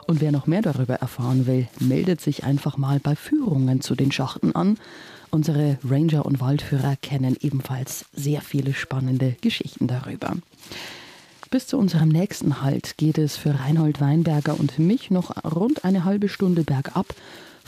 Und 0.07 0.19
wer 0.19 0.33
noch 0.33 0.45
mehr 0.45 0.61
darüber 0.61 0.95
erfahren 0.95 1.47
will, 1.47 1.69
meldet 1.79 2.19
sich 2.19 2.43
einfach 2.43 2.75
mal 2.75 2.99
bei 2.99 3.15
Führungen 3.15 3.79
zu 3.79 3.95
den 3.95 4.11
Schachten 4.11 4.53
an. 4.53 4.77
Unsere 5.29 5.77
Ranger 5.89 6.25
und 6.25 6.41
Waldführer 6.41 6.97
kennen 7.01 7.37
ebenfalls 7.39 8.03
sehr 8.13 8.41
viele 8.41 8.73
spannende 8.73 9.37
Geschichten 9.39 9.87
darüber. 9.87 10.33
Bis 11.49 11.67
zu 11.67 11.77
unserem 11.77 12.09
nächsten 12.09 12.61
Halt 12.61 12.97
geht 12.97 13.17
es 13.17 13.37
für 13.37 13.57
Reinhold 13.57 14.01
Weinberger 14.01 14.59
und 14.59 14.79
mich 14.79 15.11
noch 15.11 15.33
rund 15.45 15.85
eine 15.85 16.03
halbe 16.03 16.27
Stunde 16.27 16.63
bergab 16.63 17.15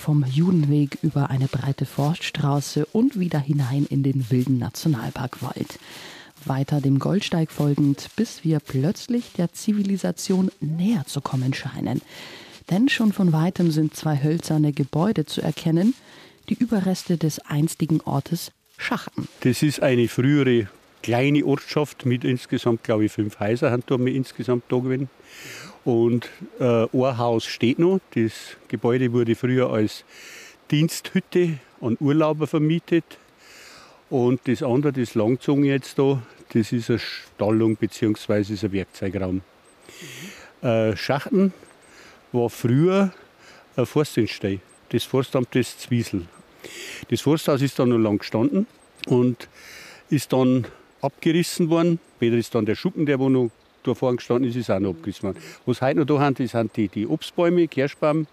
vom 0.04 0.26
Judenweg 0.26 0.98
über 1.02 1.30
eine 1.30 1.48
breite 1.48 1.86
Forststraße 1.86 2.86
und 2.88 3.18
wieder 3.18 3.40
hinein 3.40 3.88
in 3.90 4.04
den 4.04 4.30
wilden 4.30 4.58
Nationalparkwald. 4.58 5.80
Weiter 6.44 6.82
dem 6.82 7.00
Goldsteig 7.00 7.50
folgend, 7.50 8.10
bis 8.18 8.44
wir 8.44 8.60
plötzlich 8.60 9.32
der 9.38 9.54
Zivilisation 9.54 10.52
näher 10.60 11.06
zu 11.06 11.22
kommen 11.22 11.54
scheinen. 11.54 12.02
Denn 12.70 12.90
schon 12.90 13.14
von 13.14 13.32
weitem 13.32 13.72
sind 13.72 13.96
zwei 13.96 14.22
hölzerne 14.22 14.74
Gebäude 14.74 15.26
zu 15.26 15.42
erkennen, 15.42 15.94
die 16.50 16.56
Überreste 16.56 17.16
des 17.16 17.40
einstigen 17.40 18.02
Ortes 18.02 18.52
Schachten. 18.78 19.30
Das 19.40 19.64
ist 19.64 19.82
eine 19.82 20.10
frühere 20.10 20.68
kleine 21.02 21.46
Ortschaft 21.46 22.06
mit 22.06 22.26
insgesamt, 22.26 22.84
glaube 22.84 23.06
ich, 23.06 23.14
fünf 23.14 23.40
Häusern 23.40 23.72
haben 23.72 23.84
da 23.86 23.96
insgesamt 23.96 24.66
da 24.68 24.80
gewesen. 24.80 25.10
Und 25.86 26.30
äh, 26.60 26.86
ein 26.86 27.18
Haus 27.18 27.46
steht 27.46 27.80
noch. 27.80 28.00
Das 28.16 28.32
Gebäude 28.68 29.12
wurde 29.12 29.36
früher 29.36 29.70
als 29.70 30.06
Diensthütte 30.72 31.60
an 31.82 31.98
Urlauber 32.00 32.48
vermietet. 32.48 33.04
Und 34.10 34.42
das 34.46 34.64
andere, 34.64 34.94
das 34.94 35.16
langgezogen 35.16 35.66
jetzt 35.66 35.98
da, 36.00 36.22
das 36.54 36.72
ist 36.72 36.90
eine 36.90 37.00
Stallung 37.00 37.76
bzw. 37.76 38.66
ein 38.66 38.72
Werkzeugraum. 38.72 39.42
Äh, 40.62 40.96
Schachten 40.96 41.54
war 42.32 42.50
früher 42.50 43.12
ein 43.76 43.86
Forstdienststelle, 43.86 44.60
das 44.90 45.04
Forstamt 45.04 45.54
des 45.56 45.78
Zwiesel. 45.78 46.28
Das 47.10 47.22
Forsthaus 47.22 47.62
ist 47.62 47.80
dann 47.80 47.90
noch 47.90 47.98
lang 47.98 48.20
gestanden 48.20 48.68
und 49.08 49.50
ist 50.10 50.32
dann 50.32 50.68
abgerissen 51.02 51.70
worden. 51.70 52.00
Später 52.18 52.38
ist 52.38 52.56
dann 52.56 52.66
der 52.66 52.76
Schuppen, 52.76 53.06
der 53.06 53.20
wo 53.20 53.30
noch 53.30 53.52
da 53.84 53.94
vorne 53.94 54.18
gestanden 54.18 54.50
ist, 54.50 54.56
ist 54.56 54.70
auch 54.70 54.80
noch 54.80 54.92
abgerissen 54.92 55.24
worden. 55.24 55.40
Was 55.66 55.82
heute 55.82 56.00
noch 56.00 56.06
da 56.06 56.20
haben, 56.20 56.36
das 56.36 56.52
sind 56.52 56.76
die, 56.76 56.88
die 56.88 57.08
Obstbäume, 57.08 57.68
Kirschbaum 57.68 58.28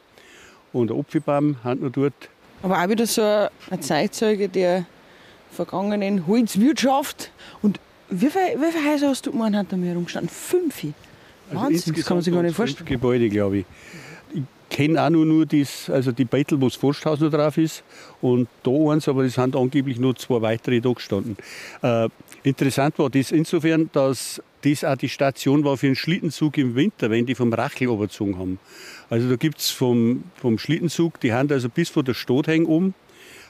und 0.73 0.91
der 0.91 0.97
Apfelbaum 0.97 1.57
haben 1.65 1.81
noch 1.83 1.91
dort. 1.91 2.15
Aber 2.63 2.83
auch 2.83 2.89
wieder 2.89 3.07
so 3.07 3.23
ein 3.23 3.81
Zeitzeuge 3.81 4.49
der 4.49 4.85
vergangenen 5.51 6.27
Holzwirtschaft. 6.27 7.31
Und 7.63 7.81
wie 8.11 8.31
viele, 8.31 8.61
wie 8.61 8.73
viele 8.73 8.93
Häuser 8.93 9.09
hast 9.09 9.27
du 9.27 9.33
gemeint, 9.33 9.57
hat 9.57 9.67
da 9.71 9.77
mehr 9.77 9.95
rumgestanden? 9.95 10.31
Fünf. 10.31 10.85
Also 11.51 11.65
Wahnsinn, 11.65 11.95
das 11.95 12.05
kann 12.05 12.17
man 12.17 12.25
sich 12.25 12.35
gar 12.35 12.43
nicht 12.43 12.55
vorstellen. 12.55 12.87
Gebäude, 12.87 13.29
glaube 13.29 13.59
ich. 13.59 13.67
Kenne 14.81 15.03
auch 15.03 15.11
nur, 15.11 15.27
nur 15.27 15.45
das, 15.45 15.91
also 15.91 16.11
die 16.11 16.25
Beitel, 16.25 16.59
wo 16.59 16.65
das 16.65 16.77
Forsthaus 16.77 17.21
noch 17.21 17.31
drauf 17.31 17.59
ist. 17.59 17.85
Und 18.23 18.49
da 18.63 18.71
eins, 18.91 19.09
aber 19.09 19.25
es 19.25 19.35
sind 19.35 19.55
angeblich 19.55 19.99
nur 19.99 20.17
zwei 20.17 20.41
weitere 20.41 20.81
da 20.81 20.91
gestanden. 20.91 21.37
Äh, 21.83 22.09
interessant 22.45 22.99
war 22.99 23.11
das 23.11 23.31
insofern, 23.31 23.91
dass 23.93 24.43
das 24.63 24.83
auch 24.83 24.97
die 24.97 25.11
Station 25.11 25.65
war 25.65 25.77
für 25.77 25.89
einen 25.89 25.97
Schlittenzug 25.97 26.57
im 26.57 26.77
Winter, 26.77 27.11
wenn 27.11 27.27
die 27.27 27.35
vom 27.35 27.53
Rachel 27.53 27.89
überzogen 27.89 28.39
haben. 28.39 28.59
Also 29.11 29.29
da 29.29 29.37
gibt 29.37 29.59
es 29.59 29.69
vom, 29.69 30.25
vom 30.37 30.59
Schlittenzug, 30.59 31.21
die 31.21 31.35
haben 31.35 31.53
also 31.53 31.69
bis 31.69 31.91
vor 31.91 32.03
der 32.03 32.15
Stadt 32.15 32.49
oben, 32.49 32.95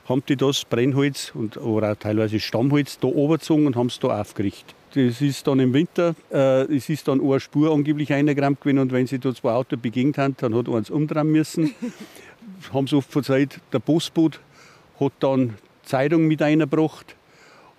haben 0.09 0.25
die 0.29 0.35
das 0.35 0.65
Brennholz 0.65 1.31
und, 1.33 1.59
oder 1.59 1.97
teilweise 1.97 2.41
Stammholz 2.41 2.99
da 2.99 3.07
überzogen 3.07 3.69
und 3.69 3.77
haben 3.77 3.87
es 3.87 4.01
da 4.01 4.21
aufgerichtet. 4.21 4.75
Das 4.93 5.21
ist 5.21 5.47
dann 5.47 5.61
im 5.61 5.73
Winter, 5.73 6.17
äh, 6.33 6.63
es 6.65 6.89
ist 6.89 7.07
dann 7.07 7.21
eine 7.21 7.39
Spur 7.39 7.73
angeblich 7.73 8.13
eingerammt 8.13 8.61
gewesen 8.61 8.81
und 8.81 8.91
wenn 8.91 9.07
sie 9.07 9.21
da 9.21 9.33
zwei 9.33 9.53
Autos 9.53 9.79
begegnet 9.81 10.19
haben, 10.19 10.37
dann 10.39 10.55
hat 10.55 10.69
eins 10.69 10.91
umdrehen 10.91 11.31
müssen. 11.31 11.75
haben 12.73 12.87
sie 12.89 12.97
oft 12.97 13.11
verzeiht, 13.11 13.61
der 13.73 13.79
Postboot 13.79 14.41
hat 14.99 15.13
dann 15.21 15.55
Zeitung 15.85 16.27
mit 16.27 16.43
eingebracht 16.43 17.15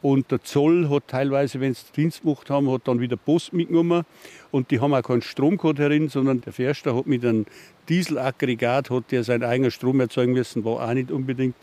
und 0.02 0.32
der 0.32 0.42
Zoll 0.42 0.90
hat 0.90 1.08
teilweise, 1.08 1.60
wenn 1.60 1.74
sie 1.74 1.86
Dienst 1.96 2.24
gemacht 2.24 2.50
haben, 2.50 2.72
hat 2.72 2.88
dann 2.88 3.00
wieder 3.00 3.18
Post 3.18 3.54
mitgenommen. 3.54 4.04
Und 4.50 4.72
die 4.72 4.80
haben 4.80 4.94
auch 4.94 5.04
keinen 5.04 5.22
Strom 5.22 5.58
gehabt 5.58 5.80
herin, 5.80 6.10
sondern 6.10 6.42
der 6.42 6.54
Förster 6.54 6.96
hat 6.96 7.06
mit 7.06 7.24
einem 7.24 7.46
Dieselaggregat, 7.88 8.90
hat 8.90 9.12
der 9.12 9.24
seinen 9.24 9.44
eigenen 9.44 9.70
Strom 9.70 10.00
erzeugen 10.00 10.34
müssen, 10.34 10.66
war 10.66 10.88
auch 10.88 10.94
nicht 10.94 11.12
unbedingt 11.12 11.56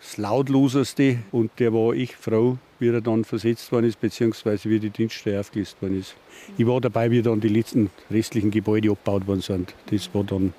das 0.00 0.16
lautloseste. 0.16 1.18
Und 1.32 1.50
der 1.58 1.72
war 1.72 1.94
echt 1.94 2.14
froh, 2.14 2.58
wie 2.78 2.88
er 2.88 3.00
dann 3.00 3.24
versetzt 3.24 3.70
worden 3.72 3.86
ist, 3.86 4.00
beziehungsweise 4.00 4.70
wie 4.70 4.80
die 4.80 4.90
Dienststeuer 4.90 5.40
aufgelistet 5.40 5.80
worden 5.82 6.00
ist. 6.00 6.14
Ich 6.56 6.66
war 6.66 6.80
dabei, 6.80 7.10
wie 7.10 7.22
dann 7.22 7.40
die 7.40 7.48
letzten 7.48 7.90
restlichen 8.10 8.50
Gebäude 8.50 8.90
abgebaut 8.90 9.26
worden 9.26 9.42
sind. 9.42 9.74
Das 9.90 10.12
war 10.14 10.24
dann 10.24 10.54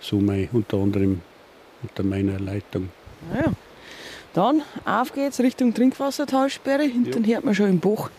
so 0.00 0.18
mein, 0.20 0.48
unter 0.52 0.78
anderem 0.78 1.20
unter 1.82 2.02
meiner 2.02 2.38
Leitung. 2.38 2.88
Ja. 3.34 3.52
Dann 4.34 4.62
auf 4.84 5.12
geht's 5.12 5.40
Richtung 5.40 5.72
Trinkwassertalsperre. 5.72 6.82
Hinten 6.82 7.24
ja. 7.24 7.36
hört 7.36 7.44
man 7.44 7.54
schon 7.54 7.70
im 7.70 7.80
Bach, 7.80 8.10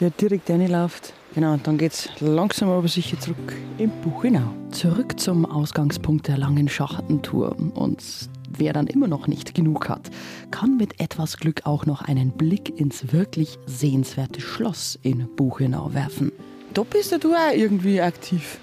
der 0.00 0.10
direkt 0.10 0.50
reinläuft. 0.50 1.12
Genau, 1.34 1.52
und 1.52 1.66
dann 1.66 1.78
geht's 1.78 2.08
langsam 2.20 2.70
aber 2.70 2.88
sicher 2.88 3.20
zurück 3.20 3.54
im 3.76 3.90
Buchenau. 4.02 4.52
Zurück 4.72 5.20
zum 5.20 5.46
Ausgangspunkt 5.46 6.26
der 6.26 6.38
langen 6.38 6.68
Schachtentour. 6.68 7.54
Und 7.74 8.02
wer 8.56 8.72
dann 8.72 8.86
immer 8.86 9.08
noch 9.08 9.26
nicht 9.26 9.54
genug 9.54 9.88
hat, 9.88 10.10
kann 10.50 10.76
mit 10.76 11.00
etwas 11.00 11.36
Glück 11.36 11.62
auch 11.64 11.86
noch 11.86 12.02
einen 12.02 12.32
Blick 12.32 12.78
ins 12.78 13.12
wirklich 13.12 13.58
sehenswerte 13.66 14.40
Schloss 14.40 14.98
in 15.02 15.28
Buchenau 15.36 15.94
werfen. 15.94 16.32
Da 16.74 16.82
bist 16.82 17.12
du 17.12 17.34
auch 17.34 17.54
irgendwie 17.54 18.00
aktiv. 18.00 18.58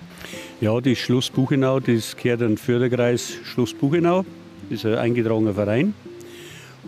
Ja, 0.61 0.79
das 0.79 0.97
Schloss 0.97 1.29
Buchenau, 1.29 1.79
das 1.79 2.15
gehört 2.15 2.41
an 2.41 2.49
den 2.49 2.57
Förderkreis 2.57 3.33
Schloss 3.43 3.73
Buchenau. 3.73 4.25
Das 4.69 4.79
ist 4.79 4.85
ein 4.85 4.95
eingetragener 4.95 5.53
Verein. 5.53 5.93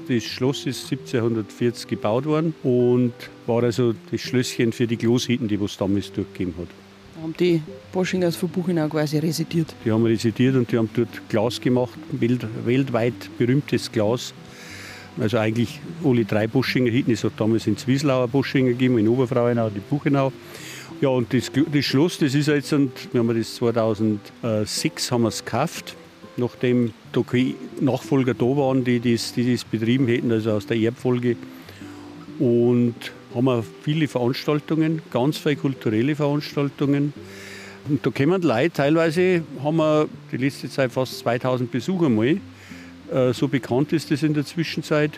Das 0.08 0.24
Schloss 0.24 0.66
ist 0.66 0.92
1740 0.92 1.88
gebaut 1.88 2.26
worden 2.26 2.56
und 2.64 3.14
war 3.46 3.64
also 3.64 3.94
das 4.10 4.22
Schlösschen 4.22 4.72
für 4.72 4.88
die 4.88 4.98
Gloshitten, 4.98 5.48
die 5.48 5.56
es 5.56 5.78
damals 5.78 6.12
durchgegeben 6.14 6.54
hat. 6.58 6.70
Haben 7.22 7.36
die 7.40 7.62
Boschingers 7.92 8.36
von 8.36 8.50
Buchenau 8.50 8.88
quasi 8.88 9.18
residiert? 9.18 9.74
Die 9.84 9.92
haben 9.92 10.06
residiert 10.06 10.56
und 10.56 10.72
die 10.72 10.78
haben 10.78 10.90
dort 10.94 11.30
Glas 11.30 11.60
gemacht, 11.60 11.98
weltweit 12.12 13.14
berühmtes 13.38 13.92
Glas. 13.92 14.34
Also 15.20 15.38
eigentlich 15.38 15.80
alle 16.04 16.26
drei 16.26 16.46
Boschinger 16.46 16.92
Hitten. 16.92 17.12
Es 17.12 17.24
hat 17.24 17.34
damals 17.38 17.66
in 17.66 17.76
Zwieslauer 17.76 18.28
Boschinger 18.28 18.70
gegeben, 18.70 19.00
in 19.00 19.08
Oberfrauenau, 19.08 19.70
die 19.70 19.80
Buchenau. 19.80 20.32
Ja, 21.02 21.10
und 21.10 21.34
das, 21.34 21.52
das 21.74 21.86
Schloss, 21.86 22.20
das 22.20 22.36
ist 22.36 22.48
jetzt, 22.48 22.72
und 22.74 22.92
wir 23.12 23.20
haben 23.20 23.36
das 23.36 23.56
2006 23.56 25.12
haben 25.12 25.24
wir 25.24 25.30
es 25.30 25.44
gekauft 25.44 25.96
nachdem 26.38 26.94
da 27.12 27.22
keine 27.22 27.56
Nachfolger 27.82 28.34
da 28.34 28.46
waren, 28.46 28.84
die 28.84 29.00
das, 29.00 29.34
die 29.34 29.52
das 29.52 29.64
betrieben 29.66 30.08
hätten, 30.08 30.32
also 30.32 30.52
aus 30.52 30.68
der 30.68 30.78
Erbfolge. 30.78 31.36
Und 32.40 32.96
haben 33.34 33.46
wir 33.46 33.64
viele 33.84 34.08
Veranstaltungen, 34.08 35.02
ganz 35.12 35.38
viele 35.38 35.56
kulturelle 35.56 36.16
Veranstaltungen. 36.16 37.14
Und 37.90 38.06
da 38.06 38.10
kommen 38.10 38.42
Leute, 38.42 38.74
teilweise 38.74 39.44
haben 39.64 39.78
wir 39.78 40.10
die 40.32 40.38
letzte 40.38 40.70
Zeit 40.70 40.92
fast 40.92 41.20
2000 41.20 41.72
Besucher 41.72 42.10
mal. 42.10 42.40
Äh, 43.12 43.34
so 43.34 43.48
bekannt 43.48 43.94
ist 43.94 44.12
das 44.12 44.24
in 44.24 44.34
der 44.34 44.46
Zwischenzeit. 44.46 45.12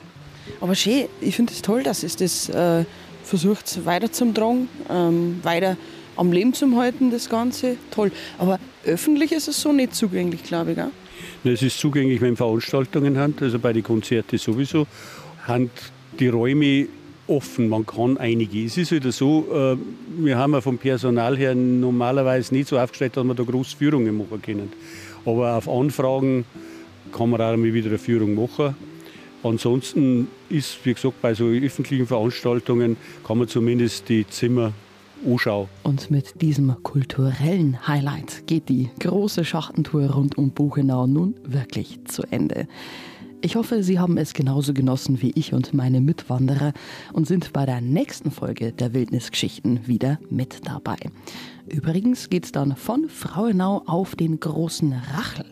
Aber 0.61 0.75
schön, 0.75 1.05
ich 1.21 1.35
finde 1.35 1.51
es 1.51 1.59
das 1.59 1.65
toll, 1.65 1.83
dass 1.83 2.03
es 2.03 2.15
das 2.15 2.49
äh, 2.49 2.85
versucht 3.23 3.85
weiterzutragen, 3.85 4.67
ähm, 4.89 5.39
weiter 5.43 5.77
am 6.15 6.31
Leben 6.31 6.53
zu 6.53 6.75
halten, 6.75 7.11
das 7.11 7.29
Ganze. 7.29 7.77
Toll. 7.91 8.11
Aber 8.37 8.59
öffentlich 8.85 9.31
ist 9.31 9.47
es 9.47 9.61
so 9.61 9.71
nicht 9.71 9.95
zugänglich, 9.95 10.43
glaube 10.43 10.73
ich. 10.73 10.81
Auch. 10.81 10.91
Es 11.43 11.61
ist 11.61 11.79
zugänglich, 11.79 12.21
wenn 12.21 12.35
Veranstaltungen 12.35 13.17
haben, 13.17 13.35
also 13.39 13.57
bei 13.59 13.73
den 13.73 13.83
Konzerten 13.83 14.37
sowieso, 14.37 14.85
haben 15.47 15.71
die 16.19 16.27
Räume 16.27 16.87
offen, 17.29 17.69
man 17.69 17.85
kann 17.85 18.17
einige. 18.17 18.65
Es 18.65 18.77
ist 18.77 18.91
wieder 18.91 19.11
so, 19.11 19.47
äh, 19.53 19.77
wir 20.23 20.37
haben 20.37 20.53
ja 20.53 20.61
vom 20.61 20.77
Personal 20.77 21.37
her 21.37 21.55
normalerweise 21.55 22.53
nicht 22.53 22.67
so 22.67 22.77
aufgestellt, 22.77 23.15
dass 23.17 23.23
wir 23.23 23.35
da 23.35 23.43
große 23.43 23.77
Führungen 23.77 24.17
machen 24.17 24.41
können. 24.41 24.73
Aber 25.25 25.55
auf 25.55 25.69
Anfragen 25.69 26.45
kann 27.11 27.29
man 27.29 27.41
auch 27.41 27.55
mal 27.55 27.73
wieder 27.73 27.89
eine 27.89 27.97
Führung 27.97 28.35
machen. 28.35 28.75
Ansonsten 29.43 30.27
ist, 30.49 30.77
wie 30.83 30.93
gesagt, 30.93 31.21
bei 31.21 31.33
so 31.33 31.45
öffentlichen 31.45 32.07
Veranstaltungen 32.07 32.97
kann 33.25 33.37
man 33.37 33.47
zumindest 33.47 34.09
die 34.09 34.27
Zimmer 34.27 34.73
anschauen. 35.25 35.69
Und 35.83 36.11
mit 36.11 36.41
diesem 36.41 36.75
kulturellen 36.83 37.87
Highlight 37.87 38.47
geht 38.47 38.69
die 38.69 38.89
große 38.99 39.45
Schachtentour 39.45 40.09
rund 40.11 40.37
um 40.37 40.51
Buchenau 40.51 41.07
nun 41.07 41.35
wirklich 41.43 41.99
zu 42.05 42.23
Ende. 42.29 42.67
Ich 43.41 43.55
hoffe, 43.55 43.83
Sie 43.83 43.99
haben 43.99 44.17
es 44.17 44.33
genauso 44.33 44.73
genossen 44.73 45.21
wie 45.21 45.31
ich 45.31 45.53
und 45.53 45.73
meine 45.73 46.01
Mitwanderer 46.01 46.73
und 47.13 47.25
sind 47.25 47.53
bei 47.53 47.65
der 47.65 47.79
nächsten 47.79 48.31
Folge 48.31 48.73
der 48.73 48.93
Wildnisgeschichten 48.93 49.87
wieder 49.87 50.19
mit 50.29 50.67
dabei. 50.67 50.97
Übrigens 51.65 52.29
geht 52.29 52.45
es 52.45 52.51
dann 52.51 52.75
von 52.75 53.07
Frauenau 53.07 53.83
auf 53.85 54.15
den 54.15 54.39
großen 54.39 54.93
Rachel. 55.13 55.45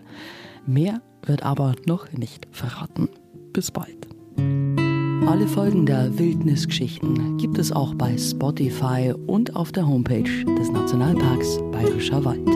Mehr 0.65 1.01
wird 1.25 1.43
aber 1.43 1.75
noch 1.85 2.11
nicht 2.11 2.47
verraten. 2.51 3.07
Bis 3.53 3.71
bald. 3.71 4.07
Alle 4.37 5.47
Folgen 5.47 5.85
der 5.85 6.19
Wildnisgeschichten 6.19 7.37
gibt 7.37 7.57
es 7.57 7.71
auch 7.71 7.95
bei 7.95 8.17
Spotify 8.17 9.13
und 9.27 9.55
auf 9.55 9.71
der 9.71 9.87
Homepage 9.87 10.45
des 10.59 10.69
Nationalparks 10.71 11.59
Bayerischer 11.71 12.23
Wald. 12.25 12.47